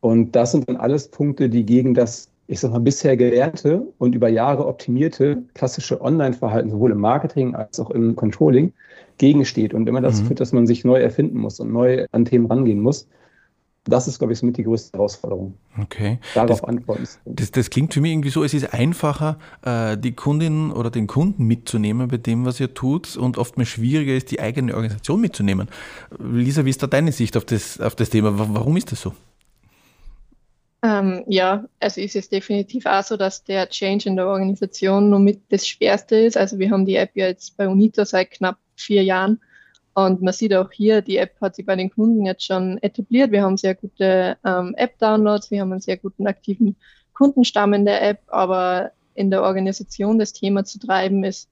Und 0.00 0.34
das 0.34 0.52
sind 0.52 0.68
dann 0.68 0.76
alles 0.76 1.08
Punkte, 1.08 1.48
die 1.48 1.64
gegen 1.64 1.94
das, 1.94 2.28
ich 2.48 2.58
sag 2.58 2.72
mal, 2.72 2.80
bisher 2.80 3.16
gelernte 3.16 3.86
und 3.98 4.14
über 4.14 4.28
Jahre 4.28 4.66
optimierte 4.66 5.42
klassische 5.54 6.00
Online-Verhalten, 6.00 6.70
sowohl 6.70 6.90
im 6.90 6.98
Marketing 6.98 7.54
als 7.54 7.78
auch 7.78 7.90
im 7.90 8.16
Controlling, 8.16 8.72
gegensteht 9.20 9.74
und 9.74 9.88
immer 9.88 10.00
dazu 10.00 10.22
mhm. 10.22 10.26
führt, 10.28 10.40
dass 10.40 10.52
man 10.52 10.66
sich 10.66 10.84
neu 10.84 10.98
erfinden 11.00 11.38
muss 11.38 11.60
und 11.60 11.70
neu 11.72 12.06
an 12.10 12.24
Themen 12.24 12.46
rangehen 12.46 12.80
muss. 12.80 13.06
Das 13.84 14.08
ist, 14.08 14.18
glaube 14.18 14.32
ich, 14.32 14.38
somit 14.38 14.56
die 14.56 14.64
größte 14.64 14.96
Herausforderung. 14.96 15.54
Okay. 15.80 16.18
Darauf 16.34 16.60
das, 16.60 16.64
antworten. 16.64 17.08
Das, 17.24 17.50
das 17.50 17.70
klingt 17.70 17.94
für 17.94 18.00
mich 18.00 18.12
irgendwie 18.12 18.30
so, 18.30 18.44
es 18.44 18.52
ist 18.52 18.74
einfacher, 18.74 19.38
äh, 19.62 19.96
die 19.96 20.12
Kundin 20.12 20.70
oder 20.70 20.90
den 20.90 21.06
Kunden 21.06 21.44
mitzunehmen 21.44 22.08
bei 22.08 22.16
dem, 22.16 22.44
was 22.44 22.60
ihr 22.60 22.74
tut 22.74 23.16
und 23.16 23.38
oftmals 23.38 23.68
schwieriger 23.68 24.14
ist, 24.14 24.30
die 24.30 24.40
eigene 24.40 24.74
Organisation 24.74 25.20
mitzunehmen. 25.20 25.68
Lisa, 26.18 26.64
wie 26.64 26.70
ist 26.70 26.82
da 26.82 26.86
deine 26.86 27.12
Sicht 27.12 27.36
auf 27.36 27.44
das, 27.44 27.80
auf 27.80 27.94
das 27.94 28.10
Thema? 28.10 28.32
Warum 28.34 28.76
ist 28.76 28.92
das 28.92 29.00
so? 29.00 29.12
Ähm, 30.82 31.24
ja, 31.26 31.64
also 31.78 32.00
ist 32.00 32.16
es 32.16 32.30
definitiv 32.30 32.86
auch 32.86 33.02
so, 33.02 33.18
dass 33.18 33.44
der 33.44 33.68
Change 33.68 34.08
in 34.08 34.16
der 34.16 34.26
Organisation 34.26 35.10
nur 35.10 35.18
mit 35.18 35.40
das 35.50 35.68
Schwerste 35.68 36.16
ist. 36.16 36.38
Also 36.38 36.58
wir 36.58 36.70
haben 36.70 36.86
die 36.86 36.96
App 36.96 37.10
ja 37.14 37.26
jetzt 37.26 37.56
bei 37.56 37.68
Unito 37.68 38.04
seit 38.04 38.30
knapp 38.30 38.58
vier 38.80 39.04
Jahren 39.04 39.40
und 39.94 40.22
man 40.22 40.32
sieht 40.32 40.54
auch 40.54 40.70
hier, 40.70 41.02
die 41.02 41.16
App 41.16 41.40
hat 41.40 41.56
sich 41.56 41.66
bei 41.66 41.76
den 41.76 41.90
Kunden 41.90 42.24
jetzt 42.24 42.44
schon 42.44 42.78
etabliert. 42.78 43.32
Wir 43.32 43.42
haben 43.42 43.56
sehr 43.56 43.74
gute 43.74 44.36
ähm, 44.44 44.74
App-Downloads, 44.76 45.50
wir 45.50 45.60
haben 45.60 45.72
einen 45.72 45.80
sehr 45.80 45.96
guten 45.96 46.26
aktiven 46.26 46.76
Kundenstamm 47.12 47.74
in 47.74 47.84
der 47.84 48.02
App, 48.08 48.20
aber 48.28 48.92
in 49.14 49.30
der 49.30 49.42
Organisation 49.42 50.18
das 50.18 50.32
Thema 50.32 50.64
zu 50.64 50.78
treiben 50.78 51.24
ist 51.24 51.48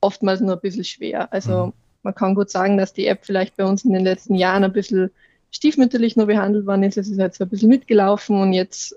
oftmals 0.00 0.40
nur 0.40 0.54
ein 0.54 0.60
bisschen 0.60 0.84
schwer. 0.84 1.32
Also 1.32 1.66
mhm. 1.66 1.72
man 2.02 2.14
kann 2.14 2.34
gut 2.34 2.50
sagen, 2.50 2.76
dass 2.76 2.92
die 2.92 3.06
App 3.06 3.24
vielleicht 3.24 3.56
bei 3.56 3.64
uns 3.64 3.84
in 3.84 3.92
den 3.92 4.04
letzten 4.04 4.34
Jahren 4.34 4.64
ein 4.64 4.72
bisschen 4.72 5.10
stiefmütterlich 5.50 6.14
nur 6.16 6.26
behandelt 6.26 6.66
worden 6.66 6.82
ist. 6.82 6.98
Es 6.98 7.08
ist 7.08 7.18
halt 7.18 7.34
so 7.34 7.44
ein 7.44 7.50
bisschen 7.50 7.70
mitgelaufen 7.70 8.40
und 8.40 8.52
jetzt 8.52 8.96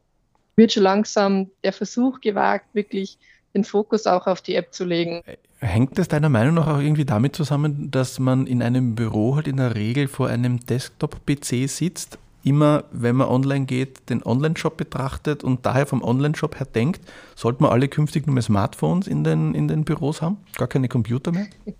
wird 0.57 0.73
schon 0.73 0.83
langsam 0.83 1.49
der 1.63 1.73
Versuch 1.73 2.19
gewagt, 2.19 2.65
wirklich 2.73 3.17
den 3.55 3.63
Fokus 3.63 4.05
auch 4.05 4.27
auf 4.27 4.41
die 4.41 4.55
App 4.55 4.73
zu 4.73 4.83
legen. 4.83 5.23
Hängt 5.63 5.99
das 5.99 6.07
deiner 6.07 6.29
Meinung 6.29 6.55
nach 6.55 6.67
auch 6.67 6.79
irgendwie 6.79 7.05
damit 7.05 7.35
zusammen, 7.35 7.91
dass 7.91 8.17
man 8.17 8.47
in 8.47 8.63
einem 8.63 8.95
Büro 8.95 9.35
halt 9.35 9.47
in 9.47 9.57
der 9.57 9.75
Regel 9.75 10.07
vor 10.07 10.27
einem 10.27 10.59
Desktop-PC 10.59 11.69
sitzt, 11.69 12.17
immer, 12.43 12.85
wenn 12.91 13.15
man 13.15 13.27
online 13.27 13.65
geht, 13.65 14.09
den 14.09 14.23
Online-Shop 14.23 14.75
betrachtet 14.75 15.43
und 15.43 15.63
daher 15.65 15.85
vom 15.85 16.01
Online-Shop 16.01 16.59
her 16.59 16.65
denkt, 16.65 17.01
sollte 17.35 17.61
man 17.61 17.71
alle 17.71 17.87
künftig 17.87 18.25
nur 18.25 18.33
mehr 18.33 18.41
Smartphones 18.41 19.07
in 19.07 19.23
den, 19.23 19.53
in 19.53 19.67
den 19.67 19.85
Büros 19.85 20.23
haben? 20.23 20.37
Gar 20.57 20.67
keine 20.67 20.87
Computer 20.87 21.31
mehr? 21.31 21.47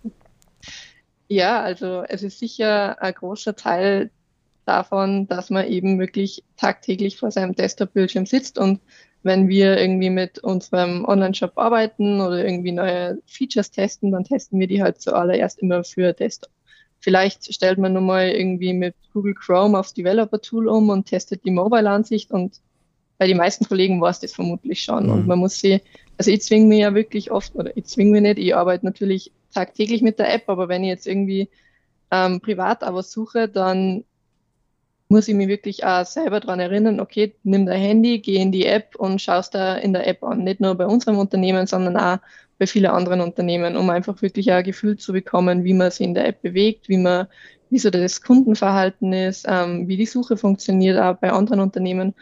Ja, 1.28 1.62
also 1.62 2.02
es 2.06 2.22
ist 2.22 2.40
sicher 2.40 3.00
ein 3.00 3.14
großer 3.14 3.56
Teil 3.56 4.10
davon, 4.66 5.26
dass 5.28 5.48
man 5.48 5.66
eben 5.66 5.98
wirklich 5.98 6.44
tagtäglich 6.58 7.16
vor 7.16 7.30
seinem 7.30 7.54
Desktop-Bildschirm 7.54 8.26
sitzt 8.26 8.58
und 8.58 8.80
wenn 9.22 9.48
wir 9.48 9.78
irgendwie 9.78 10.10
mit 10.10 10.38
unserem 10.40 11.04
Online-Shop 11.04 11.52
arbeiten 11.56 12.20
oder 12.20 12.44
irgendwie 12.44 12.72
neue 12.72 13.18
Features 13.26 13.70
testen, 13.70 14.10
dann 14.10 14.24
testen 14.24 14.58
wir 14.58 14.66
die 14.66 14.82
halt 14.82 15.00
zuallererst 15.00 15.60
immer 15.60 15.84
für 15.84 16.12
Desktop. 16.12 16.50
Vielleicht 16.98 17.52
stellt 17.52 17.78
man 17.78 17.92
nun 17.92 18.06
mal 18.06 18.28
irgendwie 18.28 18.72
mit 18.72 18.94
Google 19.12 19.34
Chrome 19.34 19.78
aufs 19.78 19.94
Developer-Tool 19.94 20.68
um 20.68 20.88
und 20.88 21.06
testet 21.06 21.44
die 21.44 21.50
Mobile-Ansicht 21.50 22.30
und 22.30 22.60
bei 23.18 23.26
den 23.26 23.36
meisten 23.36 23.64
Kollegen 23.66 24.00
war 24.00 24.10
es 24.10 24.20
das 24.20 24.34
vermutlich 24.34 24.82
schon. 24.82 25.06
Mhm. 25.06 25.12
Und 25.12 25.26
man 25.26 25.38
muss 25.38 25.60
sie, 25.60 25.80
also 26.18 26.30
ich 26.30 26.42
zwinge 26.42 26.66
mir 26.66 26.78
ja 26.78 26.94
wirklich 26.94 27.30
oft, 27.30 27.54
oder 27.54 27.76
ich 27.76 27.84
zwinge 27.84 28.12
mir 28.12 28.20
nicht, 28.20 28.38
ich 28.38 28.54
arbeite 28.54 28.84
natürlich 28.84 29.32
tagtäglich 29.54 30.02
mit 30.02 30.18
der 30.18 30.32
App, 30.32 30.48
aber 30.48 30.68
wenn 30.68 30.82
ich 30.82 30.88
jetzt 30.88 31.06
irgendwie 31.06 31.48
ähm, 32.10 32.40
privat 32.40 32.82
aber 32.82 33.02
suche, 33.02 33.48
dann 33.48 34.04
muss 35.12 35.28
ich 35.28 35.34
mich 35.34 35.48
wirklich 35.48 35.84
auch 35.84 36.06
selber 36.06 36.40
daran 36.40 36.58
erinnern, 36.58 36.98
okay, 36.98 37.34
nimm 37.44 37.66
dein 37.66 37.80
Handy, 37.80 38.18
geh 38.20 38.36
in 38.36 38.50
die 38.50 38.64
App 38.64 38.96
und 38.96 39.20
schaust 39.20 39.54
da 39.54 39.76
in 39.76 39.92
der 39.92 40.06
App 40.06 40.22
an. 40.24 40.42
Nicht 40.42 40.60
nur 40.60 40.74
bei 40.74 40.86
unserem 40.86 41.18
Unternehmen, 41.18 41.66
sondern 41.66 41.98
auch 41.98 42.18
bei 42.58 42.66
vielen 42.66 42.90
anderen 42.90 43.20
Unternehmen, 43.20 43.76
um 43.76 43.90
einfach 43.90 44.22
wirklich 44.22 44.50
ein 44.50 44.64
Gefühl 44.64 44.96
zu 44.96 45.12
bekommen, 45.12 45.64
wie 45.64 45.74
man 45.74 45.90
sich 45.90 46.06
in 46.06 46.14
der 46.14 46.26
App 46.26 46.40
bewegt, 46.40 46.88
wie 46.88 46.96
man, 46.96 47.26
wie 47.68 47.78
so 47.78 47.90
das 47.90 48.22
Kundenverhalten 48.22 49.12
ist, 49.12 49.44
ähm, 49.46 49.86
wie 49.86 49.98
die 49.98 50.06
Suche 50.06 50.38
funktioniert, 50.38 50.98
auch 50.98 51.16
bei 51.16 51.30
anderen 51.30 51.60
Unternehmen. 51.60 52.14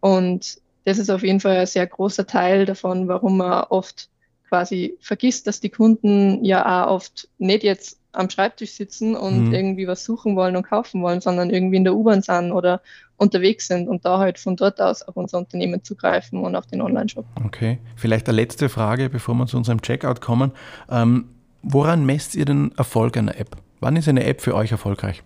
Und 0.00 0.56
das 0.86 0.98
ist 0.98 1.10
auf 1.10 1.22
jeden 1.22 1.40
Fall 1.40 1.58
ein 1.58 1.66
sehr 1.66 1.86
großer 1.86 2.26
Teil 2.26 2.64
davon, 2.64 3.06
warum 3.06 3.36
man 3.36 3.64
oft 3.64 4.08
quasi 4.50 4.98
vergisst, 5.00 5.46
dass 5.46 5.60
die 5.60 5.70
Kunden 5.70 6.44
ja 6.44 6.84
auch 6.84 6.96
oft 6.96 7.28
nicht 7.38 7.62
jetzt 7.62 7.98
am 8.12 8.28
Schreibtisch 8.28 8.72
sitzen 8.72 9.14
und 9.14 9.46
mhm. 9.46 9.54
irgendwie 9.54 9.86
was 9.86 10.04
suchen 10.04 10.34
wollen 10.34 10.56
und 10.56 10.64
kaufen 10.64 11.00
wollen, 11.02 11.20
sondern 11.20 11.48
irgendwie 11.48 11.76
in 11.76 11.84
der 11.84 11.94
U-Bahn 11.94 12.20
sind 12.22 12.50
oder 12.50 12.82
unterwegs 13.16 13.68
sind 13.68 13.88
und 13.88 14.04
da 14.04 14.18
halt 14.18 14.40
von 14.40 14.56
dort 14.56 14.80
aus 14.80 15.02
auf 15.02 15.16
unser 15.16 15.38
Unternehmen 15.38 15.84
zugreifen 15.84 16.42
und 16.42 16.56
auf 16.56 16.66
den 16.66 16.82
Online-Shop. 16.82 17.24
Okay, 17.46 17.78
vielleicht 17.94 18.28
eine 18.28 18.36
letzte 18.36 18.68
Frage, 18.68 19.08
bevor 19.08 19.34
wir 19.34 19.46
zu 19.46 19.56
unserem 19.56 19.80
Checkout 19.82 20.20
kommen. 20.20 20.50
Ähm, 20.90 21.26
woran 21.62 22.04
messt 22.04 22.34
ihr 22.34 22.44
den 22.44 22.72
Erfolg 22.76 23.16
einer 23.16 23.38
App? 23.38 23.56
Wann 23.78 23.94
ist 23.94 24.08
eine 24.08 24.24
App 24.24 24.40
für 24.40 24.56
euch 24.56 24.72
erfolgreich? 24.72 25.22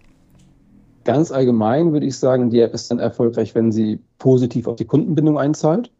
Ganz 1.04 1.30
allgemein 1.32 1.92
würde 1.92 2.06
ich 2.06 2.18
sagen, 2.18 2.50
die 2.50 2.60
App 2.60 2.74
ist 2.74 2.90
dann 2.90 2.98
erfolgreich, 2.98 3.54
wenn 3.54 3.72
sie 3.72 4.00
positiv 4.18 4.66
auf 4.66 4.76
die 4.76 4.86
Kundenbindung 4.86 5.38
einzahlt. 5.38 5.90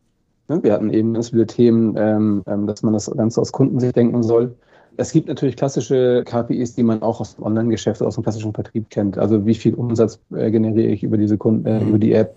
Wir 0.48 0.72
hatten 0.72 0.90
eben 0.90 1.14
ganz 1.14 1.30
viele 1.30 1.46
Themen, 1.46 1.94
ähm, 1.96 2.42
ähm, 2.46 2.66
dass 2.66 2.82
man 2.82 2.92
das 2.92 3.10
Ganze 3.10 3.40
aus 3.40 3.52
Kundensicht 3.52 3.96
denken 3.96 4.22
soll. 4.22 4.54
Es 4.96 5.10
gibt 5.12 5.28
natürlich 5.28 5.56
klassische 5.56 6.22
KPIs, 6.24 6.74
die 6.74 6.82
man 6.82 7.02
auch 7.02 7.20
aus 7.20 7.36
dem 7.36 7.44
Online-Geschäft, 7.44 8.02
aus 8.02 8.14
dem 8.14 8.22
klassischen 8.22 8.52
Vertrieb 8.52 8.90
kennt. 8.90 9.18
Also 9.18 9.44
wie 9.46 9.54
viel 9.54 9.74
Umsatz 9.74 10.20
äh, 10.34 10.50
generiere 10.50 10.88
ich 10.88 11.02
über 11.02 11.16
diese 11.16 11.38
Kunden, 11.38 11.66
äh, 11.66 11.82
über 11.82 11.98
die 11.98 12.12
App. 12.12 12.36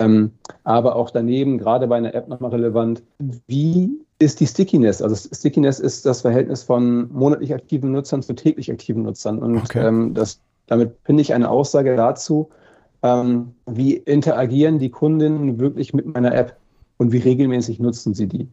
Ähm, 0.00 0.32
aber 0.64 0.96
auch 0.96 1.10
daneben, 1.10 1.58
gerade 1.58 1.86
bei 1.86 1.96
einer 1.96 2.14
App 2.14 2.28
nochmal 2.28 2.50
relevant, 2.50 3.02
wie 3.46 3.90
ist 4.18 4.40
die 4.40 4.46
Stickiness. 4.46 5.02
Also 5.02 5.14
Stickiness 5.14 5.78
ist 5.78 6.06
das 6.06 6.22
Verhältnis 6.22 6.62
von 6.62 7.12
monatlich 7.12 7.54
aktiven 7.54 7.92
Nutzern 7.92 8.22
zu 8.22 8.32
täglich 8.34 8.70
aktiven 8.72 9.02
Nutzern. 9.02 9.38
Und 9.38 9.58
okay. 9.58 9.86
ähm, 9.86 10.14
das, 10.14 10.40
damit 10.66 10.96
finde 11.04 11.20
ich 11.20 11.34
eine 11.34 11.50
Aussage 11.50 11.94
dazu, 11.94 12.48
ähm, 13.02 13.52
wie 13.66 13.94
interagieren 13.94 14.78
die 14.78 14.90
Kundinnen 14.90 15.60
wirklich 15.60 15.92
mit 15.92 16.06
meiner 16.06 16.34
App 16.34 16.56
und 17.02 17.12
wie 17.12 17.18
regelmäßig 17.18 17.80
nutzen 17.80 18.14
sie 18.14 18.28
die. 18.28 18.48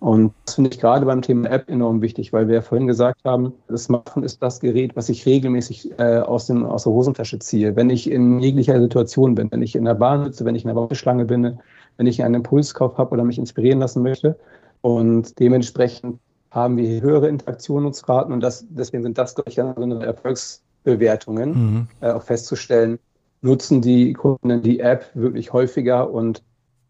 Und 0.00 0.34
das 0.44 0.56
finde 0.56 0.70
ich 0.70 0.80
gerade 0.80 1.06
beim 1.06 1.22
Thema 1.22 1.48
App 1.48 1.70
enorm 1.70 2.02
wichtig, 2.02 2.32
weil 2.32 2.48
wir 2.48 2.56
ja 2.56 2.60
vorhin 2.60 2.88
gesagt 2.88 3.20
haben, 3.24 3.52
das 3.68 3.84
Smartphone 3.84 4.24
ist 4.24 4.42
das 4.42 4.58
Gerät, 4.58 4.96
was 4.96 5.08
ich 5.08 5.24
regelmäßig 5.24 5.96
äh, 5.98 6.18
aus, 6.18 6.48
dem, 6.48 6.64
aus 6.64 6.82
der 6.82 6.92
Hosentasche 6.92 7.38
ziehe. 7.38 7.76
Wenn 7.76 7.88
ich 7.88 8.10
in 8.10 8.40
jeglicher 8.40 8.80
Situation 8.80 9.36
bin, 9.36 9.52
wenn 9.52 9.62
ich 9.62 9.76
in 9.76 9.84
der 9.84 9.94
Bahn 9.94 10.24
sitze, 10.24 10.44
wenn 10.44 10.56
ich 10.56 10.64
in 10.64 10.68
der 10.68 10.76
Warteschlange 10.76 11.24
bin, 11.26 11.60
wenn 11.96 12.06
ich 12.08 12.24
einen 12.24 12.34
Impulskauf 12.34 12.98
habe 12.98 13.12
oder 13.12 13.22
mich 13.22 13.38
inspirieren 13.38 13.78
lassen 13.78 14.02
möchte. 14.02 14.36
Und 14.80 15.38
dementsprechend 15.38 16.18
haben 16.50 16.76
wir 16.76 17.00
höhere 17.00 17.28
Interaktionsraten 17.28 18.32
und 18.32 18.40
das, 18.40 18.66
deswegen 18.70 19.04
sind 19.04 19.18
das, 19.18 19.36
glaube 19.36 19.50
ich, 19.50 19.60
eine 19.60 20.04
Erfolgsbewertungen, 20.04 21.50
mhm. 21.50 21.88
äh, 22.00 22.10
auch 22.10 22.24
festzustellen, 22.24 22.98
nutzen 23.40 23.80
die 23.80 24.14
Kunden 24.14 24.62
die 24.62 24.80
App 24.80 25.04
wirklich 25.14 25.52
häufiger 25.52 26.10
und 26.10 26.42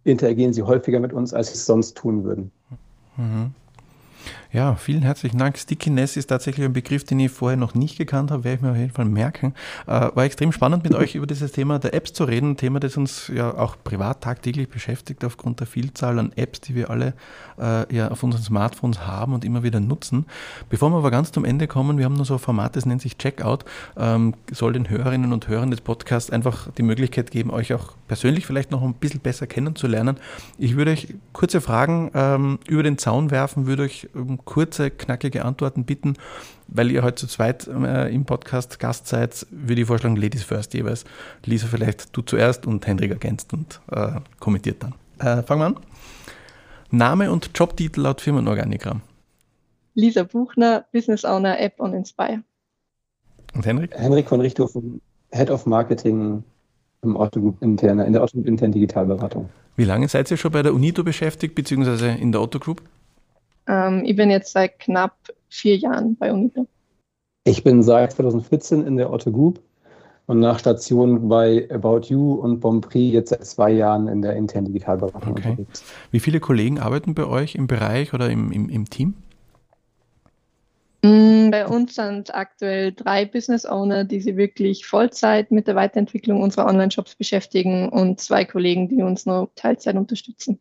interagieren 0.04 0.52
sie 0.52 0.62
häufiger 0.62 1.00
mit 1.00 1.12
uns, 1.12 1.32
als 1.32 1.48
sie 1.48 1.54
es 1.54 1.66
sonst 1.66 1.96
tun 1.96 2.24
würden. 2.24 2.50
Mhm. 3.16 3.54
Ja, 4.52 4.74
vielen 4.74 5.00
herzlichen 5.00 5.38
Dank. 5.38 5.56
Stickiness 5.56 6.18
ist 6.18 6.26
tatsächlich 6.26 6.66
ein 6.66 6.74
Begriff, 6.74 7.04
den 7.04 7.18
ich 7.20 7.32
vorher 7.32 7.56
noch 7.56 7.74
nicht 7.74 7.96
gekannt 7.96 8.30
habe, 8.30 8.44
werde 8.44 8.56
ich 8.56 8.60
mir 8.60 8.72
auf 8.72 8.76
jeden 8.76 8.92
Fall 8.92 9.06
merken. 9.06 9.54
Äh, 9.86 10.10
war 10.14 10.24
extrem 10.24 10.52
spannend 10.52 10.84
mit 10.84 10.94
euch 11.02 11.14
über 11.14 11.26
dieses 11.26 11.52
Thema 11.52 11.78
der 11.78 11.94
Apps 11.94 12.12
zu 12.12 12.24
reden, 12.24 12.50
ein 12.50 12.56
Thema, 12.58 12.78
das 12.78 12.98
uns 12.98 13.28
ja 13.34 13.54
auch 13.56 13.76
privat 13.82 14.20
tagtäglich 14.20 14.68
beschäftigt 14.68 15.24
aufgrund 15.24 15.60
der 15.60 15.66
Vielzahl 15.66 16.18
an 16.18 16.32
Apps, 16.36 16.60
die 16.60 16.74
wir 16.74 16.90
alle 16.90 17.14
äh, 17.58 17.96
ja 17.96 18.10
auf 18.10 18.22
unseren 18.22 18.42
Smartphones 18.42 19.06
haben 19.06 19.32
und 19.32 19.42
immer 19.42 19.62
wieder 19.62 19.80
nutzen. 19.80 20.26
Bevor 20.68 20.90
wir 20.90 20.98
aber 20.98 21.10
ganz 21.10 21.32
zum 21.32 21.46
Ende 21.46 21.66
kommen, 21.66 21.96
wir 21.96 22.04
haben 22.04 22.16
nur 22.16 22.26
so 22.26 22.34
ein 22.34 22.38
Format, 22.38 22.76
das 22.76 22.84
nennt 22.84 23.00
sich 23.00 23.16
Checkout, 23.16 23.64
ähm, 23.96 24.34
soll 24.50 24.74
den 24.74 24.90
Hörerinnen 24.90 25.32
und 25.32 25.48
Hörern 25.48 25.70
des 25.70 25.80
Podcasts 25.80 26.30
einfach 26.30 26.70
die 26.72 26.82
Möglichkeit 26.82 27.30
geben, 27.30 27.50
euch 27.50 27.72
auch 27.72 27.94
persönlich 28.06 28.44
vielleicht 28.44 28.70
noch 28.70 28.82
ein 28.82 28.92
bisschen 28.92 29.20
besser 29.20 29.46
kennenzulernen. 29.46 30.18
Ich 30.58 30.76
würde 30.76 30.90
euch 30.90 31.14
kurze 31.32 31.62
Fragen 31.62 32.10
ähm, 32.12 32.58
über 32.68 32.82
den 32.82 32.98
Zaun 32.98 33.30
werfen, 33.30 33.66
würde 33.66 33.84
euch 33.84 34.10
um 34.12 34.41
kurze, 34.44 34.90
knackige 34.90 35.44
Antworten 35.44 35.84
bitten. 35.84 36.14
Weil 36.68 36.90
ihr 36.90 37.02
heute 37.02 37.16
zu 37.16 37.26
zweit 37.26 37.66
äh, 37.66 38.14
im 38.14 38.24
Podcast 38.24 38.78
Gast 38.78 39.06
seid, 39.06 39.46
würde 39.50 39.82
ich 39.82 39.86
vorschlagen, 39.86 40.16
Ladies 40.16 40.42
first 40.42 40.72
jeweils. 40.74 41.04
Lisa, 41.44 41.66
vielleicht 41.66 42.16
du 42.16 42.22
zuerst 42.22 42.66
und 42.66 42.86
Hendrik 42.86 43.10
ergänzt 43.10 43.52
und 43.52 43.80
äh, 43.90 44.20
kommentiert 44.40 44.82
dann. 44.82 44.94
Äh, 45.18 45.42
fangen 45.42 45.60
wir 45.60 45.66
an. 45.66 45.76
Name 46.90 47.30
und 47.30 47.50
Jobtitel 47.54 48.00
laut 48.00 48.20
Firmenorganigramm. 48.20 49.02
Lisa 49.94 50.22
Buchner, 50.22 50.84
Business 50.92 51.24
Owner, 51.24 51.60
App 51.60 51.78
on 51.80 51.92
Inspire. 51.94 52.42
Und 53.54 53.66
Henrik? 53.66 53.94
Henrik 53.94 54.28
von 54.28 54.40
Richthofen, 54.40 55.00
Head 55.30 55.50
of 55.50 55.66
Marketing 55.66 56.42
im 57.02 57.16
Otto 57.16 57.54
interne, 57.60 58.06
in 58.06 58.12
der 58.12 58.22
Otto 58.22 58.38
internen 58.38 58.72
Digitalberatung. 58.72 59.48
Wie 59.76 59.84
lange 59.84 60.08
seid 60.08 60.30
ihr 60.30 60.36
schon 60.36 60.52
bei 60.52 60.62
der 60.62 60.74
UNITO 60.74 61.02
beschäftigt, 61.02 61.54
beziehungsweise 61.54 62.08
in 62.08 62.32
der 62.32 62.40
Otto 62.40 62.58
Group? 62.58 62.82
Ähm, 63.66 64.02
ich 64.04 64.16
bin 64.16 64.30
jetzt 64.30 64.52
seit 64.52 64.78
knapp 64.78 65.16
vier 65.48 65.76
Jahren 65.76 66.16
bei 66.16 66.32
UNITO. 66.32 66.66
Ich 67.44 67.64
bin 67.64 67.82
seit 67.82 68.12
2014 68.12 68.86
in 68.86 68.96
der 68.96 69.10
Otto 69.10 69.32
Group 69.32 69.60
und 70.26 70.40
nach 70.40 70.58
Station 70.58 71.28
bei 71.28 71.68
About 71.70 72.02
You 72.06 72.34
und 72.34 72.60
Bonprix 72.60 73.12
jetzt 73.12 73.30
seit 73.30 73.44
zwei 73.44 73.70
Jahren 73.70 74.08
in 74.08 74.22
der 74.22 74.36
internen 74.36 74.66
Digitalberatung 74.66 75.32
okay. 75.32 75.50
unterwegs. 75.50 75.84
Wie 76.10 76.20
viele 76.20 76.40
Kollegen 76.40 76.78
arbeiten 76.78 77.14
bei 77.14 77.26
euch 77.26 77.54
im 77.54 77.66
Bereich 77.66 78.14
oder 78.14 78.30
im, 78.30 78.52
im, 78.52 78.68
im 78.68 78.88
Team? 78.88 79.14
Mm, 81.04 81.50
bei 81.50 81.66
uns 81.66 81.96
sind 81.96 82.32
aktuell 82.32 82.92
drei 82.92 83.24
Business 83.24 83.66
Owner, 83.66 84.04
die 84.04 84.20
sich 84.20 84.36
wirklich 84.36 84.86
Vollzeit 84.86 85.50
mit 85.50 85.66
der 85.66 85.74
Weiterentwicklung 85.74 86.40
unserer 86.40 86.66
Online-Shops 86.66 87.16
beschäftigen 87.16 87.88
und 87.88 88.20
zwei 88.20 88.44
Kollegen, 88.44 88.88
die 88.88 89.02
uns 89.02 89.26
nur 89.26 89.52
Teilzeit 89.56 89.96
unterstützen. 89.96 90.60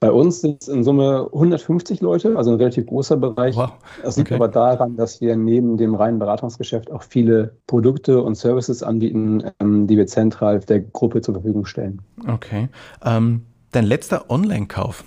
Bei 0.00 0.10
uns 0.10 0.40
sind 0.40 0.62
es 0.62 0.68
in 0.68 0.82
Summe 0.82 1.28
150 1.30 2.00
Leute, 2.00 2.34
also 2.34 2.52
ein 2.52 2.56
relativ 2.56 2.86
großer 2.86 3.18
Bereich. 3.18 3.54
Wow. 3.54 3.72
Das 4.02 4.16
liegt 4.16 4.28
okay. 4.28 4.36
aber 4.36 4.48
daran, 4.48 4.96
dass 4.96 5.20
wir 5.20 5.36
neben 5.36 5.76
dem 5.76 5.94
reinen 5.94 6.18
Beratungsgeschäft 6.18 6.90
auch 6.90 7.02
viele 7.02 7.58
Produkte 7.66 8.22
und 8.22 8.34
Services 8.34 8.82
anbieten, 8.82 9.44
ähm, 9.60 9.86
die 9.86 9.98
wir 9.98 10.06
zentral 10.06 10.60
der 10.60 10.80
Gruppe 10.80 11.20
zur 11.20 11.34
Verfügung 11.34 11.66
stellen. 11.66 12.00
Okay. 12.26 12.70
Ähm, 13.04 13.44
dein 13.72 13.84
letzter 13.84 14.30
Online-Kauf? 14.30 15.04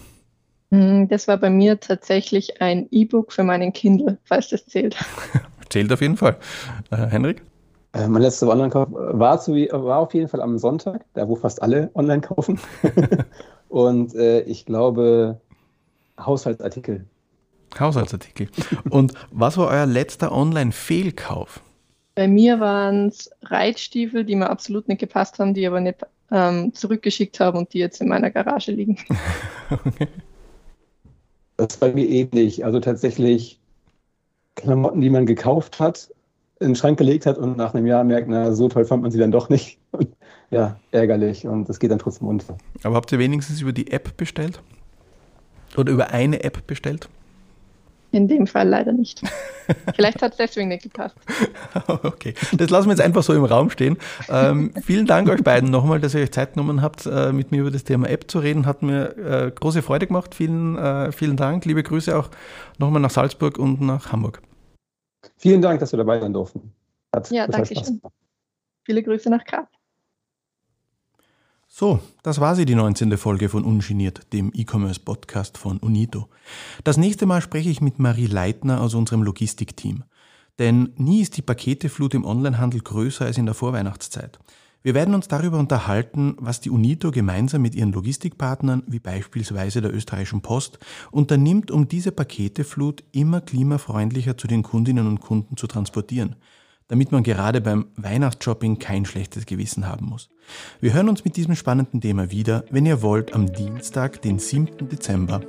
Hm, 0.70 1.08
das 1.08 1.28
war 1.28 1.38
bei 1.38 1.50
mir 1.50 1.80
tatsächlich 1.80 2.62
ein 2.62 2.88
E-Book 2.92 3.34
für 3.34 3.44
meinen 3.44 3.74
Kindle, 3.74 4.20
falls 4.26 4.50
das 4.50 4.68
zählt. 4.68 4.96
zählt 5.70 5.92
auf 5.92 6.02
jeden 6.02 6.18
Fall. 6.18 6.38
Äh, 6.92 6.98
Henrik? 6.98 7.42
Äh, 7.94 8.08
mein 8.08 8.22
letzter 8.22 8.48
Online-Kauf 8.48 8.90
war, 8.92 9.40
war 9.40 10.00
auf 10.00 10.14
jeden 10.14 10.28
Fall 10.28 10.42
am 10.42 10.58
Sonntag, 10.58 11.06
da 11.14 11.28
wo 11.28 11.36
fast 11.36 11.62
alle 11.62 11.90
online 11.96 12.22
kaufen. 12.22 12.60
Und 13.74 14.14
äh, 14.14 14.42
ich 14.42 14.68
glaube, 14.68 15.42
Haushaltsartikel. 16.20 17.08
Haushaltsartikel. 17.80 18.48
Und 18.92 19.14
was 19.32 19.58
war 19.58 19.70
euer 19.70 19.88
letzter 19.88 20.32
Online-Fehlkauf? 20.32 21.60
Bei 22.14 22.28
mir 22.28 22.60
waren 22.60 23.08
es 23.08 23.32
Reitstiefel, 23.42 24.26
die 24.26 24.36
mir 24.36 24.52
absolut 24.52 24.88
nicht 24.88 25.00
gepasst 25.00 25.40
haben, 25.40 25.56
die 25.56 25.66
aber 25.66 25.80
nicht 25.80 26.06
ähm, 26.30 26.72
zurückgeschickt 26.76 27.40
haben 27.40 27.58
und 27.58 27.74
die 27.74 27.80
jetzt 27.80 28.00
in 28.00 28.10
meiner 28.10 28.30
Garage 28.30 28.72
liegen. 28.72 29.00
okay. 29.72 30.08
Das 31.58 31.74
ist 31.74 31.80
bei 31.80 31.92
mir 31.94 32.08
ähnlich. 32.08 32.64
Also 32.64 32.80
tatsächlich 32.80 33.60
Klamotten, 34.54 35.02
die 35.02 35.10
man 35.10 35.26
gekauft 35.26 35.80
hat, 35.80 36.12
in 36.60 36.68
den 36.68 36.76
Schrank 36.76 37.00
gelegt 37.00 37.26
hat 37.26 37.40
und 37.40 37.58
nach 37.58 37.74
einem 37.74 37.88
Jahr 37.88 38.04
merkt, 38.04 38.30
na, 38.30 38.54
so 38.54 38.70
toll 38.70 38.86
fand 38.86 39.02
man 39.02 39.10
sie 39.10 39.18
dann 39.18 39.32
doch 39.32 39.50
nicht. 39.50 39.80
Und 39.94 40.13
ja, 40.54 40.80
ärgerlich 40.92 41.46
und 41.46 41.70
es 41.70 41.80
geht 41.80 41.92
dann 41.92 42.00
trotzdem 42.00 42.28
unter. 42.28 42.58
Aber 42.84 42.96
habt 42.96 43.12
ihr 43.12 43.20
wenigstens 43.20 43.62
über 43.62 43.74
die 43.74 43.92
App 43.92 44.16
bestellt? 44.18 44.62
Oder 45.76 45.92
über 45.92 46.12
eine 46.12 46.44
App 46.44 46.68
bestellt? 46.68 47.10
In 48.12 48.28
dem 48.28 48.46
Fall 48.46 48.70
leider 48.70 48.94
nicht. 48.94 49.24
Vielleicht 49.96 50.22
hat 50.22 50.34
es 50.34 50.38
deswegen 50.38 50.68
nicht 50.68 50.84
gepasst. 50.84 51.16
Okay, 52.04 52.36
das 52.54 52.70
lassen 52.70 52.88
wir 52.88 52.92
jetzt 52.92 53.02
einfach 53.02 53.24
so 53.24 53.34
im 53.34 53.44
Raum 53.44 53.72
stehen. 53.72 53.98
Ähm, 54.30 54.72
vielen 54.84 55.08
Dank 55.08 55.28
euch 55.30 55.44
beiden 55.44 55.72
nochmal, 55.72 56.00
dass 56.00 56.14
ihr 56.14 56.22
euch 56.22 56.32
Zeit 56.32 56.54
genommen 56.54 56.84
habt, 56.84 57.08
äh, 57.08 57.34
mit 57.34 57.52
mir 57.52 57.62
über 57.62 57.72
das 57.72 57.84
Thema 57.84 58.08
App 58.08 58.30
zu 58.30 58.40
reden. 58.40 58.68
Hat 58.68 58.84
mir 58.84 59.18
äh, 59.18 59.52
große 59.52 59.82
Freude 59.82 60.06
gemacht. 60.06 60.36
Vielen, 60.36 60.78
äh, 60.78 61.12
vielen 61.12 61.38
Dank. 61.38 61.66
Liebe 61.66 61.82
Grüße 61.82 62.16
auch 62.16 62.30
nochmal 62.78 63.02
nach 63.02 63.10
Salzburg 63.10 63.58
und 63.58 63.82
nach 63.82 64.12
Hamburg. 64.12 64.42
Vielen 65.38 65.62
Dank, 65.64 65.80
dass 65.80 65.92
wir 65.92 65.98
dabei 65.98 66.20
sein 66.20 66.34
durften. 66.34 66.72
Hat 67.14 67.32
ja, 67.32 67.48
danke 67.48 67.76
schön. 67.76 68.00
Viele 68.84 69.02
Grüße 69.02 69.30
nach 69.30 69.44
Graz. 69.44 69.68
So, 71.76 72.00
das 72.22 72.40
war 72.40 72.56
sie, 72.56 72.66
die 72.66 72.76
19. 72.76 73.18
Folge 73.18 73.50
von 73.50 73.64
Ungeniert, 73.64 74.32
dem 74.32 74.52
E-Commerce-Podcast 74.54 75.58
von 75.58 75.80
Unito. 75.80 76.30
Das 76.84 76.98
nächste 76.98 77.26
Mal 77.26 77.42
spreche 77.42 77.72
ich 77.72 77.82
mit 77.82 77.98
Marie 77.98 78.28
Leitner 78.28 78.80
aus 78.80 78.94
unserem 78.94 79.24
Logistikteam. 79.24 80.04
Denn 80.60 80.94
nie 80.98 81.24
ist 81.24 81.36
die 81.36 81.42
Paketeflut 81.42 82.14
im 82.14 82.26
Onlinehandel 82.26 82.82
größer 82.82 83.26
als 83.26 83.40
in 83.40 83.48
der 83.48 83.56
Vorweihnachtszeit. 83.56 84.38
Wir 84.84 84.94
werden 84.94 85.16
uns 85.16 85.28
darüber 85.28 85.58
unterhalten, 85.58 86.36
was 86.38 86.62
die 86.62 86.70
Unito 86.70 87.10
gemeinsam 87.10 87.64
mit 87.64 87.74
ihren 87.74 87.92
Logistikpartnern, 87.92 88.84
wie 88.86 89.00
beispielsweise 89.00 89.82
der 89.82 89.96
österreichischen 89.96 90.44
Post, 90.44 90.78
unternimmt, 91.10 91.72
um 91.72 91.88
diese 91.88 92.12
Paketeflut 92.12 93.04
immer 93.14 93.42
klimafreundlicher 93.42 94.38
zu 94.38 94.46
den 94.46 94.62
Kundinnen 94.62 95.08
und 95.08 95.22
Kunden 95.22 95.58
zu 95.58 95.66
transportieren– 95.66 96.36
damit 96.88 97.12
man 97.12 97.24
gerade 97.24 97.60
beim 97.62 97.86
Weihnachtsshopping 97.96 98.80
kein 98.80 99.06
schlechtes 99.06 99.46
Gewissen 99.46 99.88
haben 99.88 100.08
muss. 100.08 100.30
Wir 100.82 100.94
hören 100.94 101.10
uns 101.10 101.26
mit 101.26 101.38
diesem 101.38 101.56
spannenden 101.56 102.02
Thema 102.02 102.32
wieder, 102.32 102.66
wenn 102.70 102.86
ihr 102.86 103.02
wollt, 103.02 103.34
am 103.34 103.52
Dienstag, 103.52 104.22
den 104.22 104.38
7. 104.40 104.90
Dezember. 104.90 105.42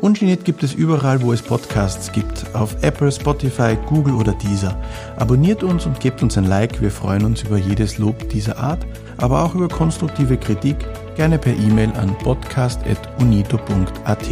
Ungeniert 0.00 0.44
gibt 0.44 0.62
es 0.62 0.74
überall, 0.74 1.22
wo 1.22 1.32
es 1.32 1.42
Podcasts 1.42 2.12
gibt, 2.12 2.54
auf 2.54 2.76
Apple, 2.82 3.10
Spotify, 3.10 3.76
Google 3.86 4.14
oder 4.14 4.32
Deezer. 4.32 4.78
Abonniert 5.16 5.62
uns 5.62 5.86
und 5.86 6.00
gebt 6.00 6.22
uns 6.22 6.36
ein 6.36 6.44
Like, 6.44 6.82
wir 6.82 6.90
freuen 6.90 7.24
uns 7.24 7.42
über 7.42 7.56
jedes 7.56 7.96
Lob 7.98 8.28
dieser 8.28 8.58
Art, 8.58 8.84
aber 9.18 9.42
auch 9.42 9.54
über 9.54 9.68
konstruktive 9.68 10.36
Kritik, 10.36 10.76
gerne 11.16 11.38
per 11.38 11.54
E-Mail 11.54 11.92
an 11.92 12.18
podcast.unito.at. 12.18 14.30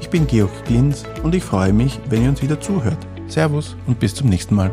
Ich 0.00 0.10
bin 0.10 0.26
Georg 0.26 0.50
Glinz 0.64 1.04
und 1.22 1.34
ich 1.34 1.44
freue 1.44 1.72
mich, 1.72 1.98
wenn 2.08 2.24
ihr 2.24 2.30
uns 2.30 2.42
wieder 2.42 2.60
zuhört. 2.60 2.98
Servus 3.28 3.76
und 3.86 4.00
bis 4.00 4.14
zum 4.14 4.28
nächsten 4.28 4.56
Mal. 4.56 4.72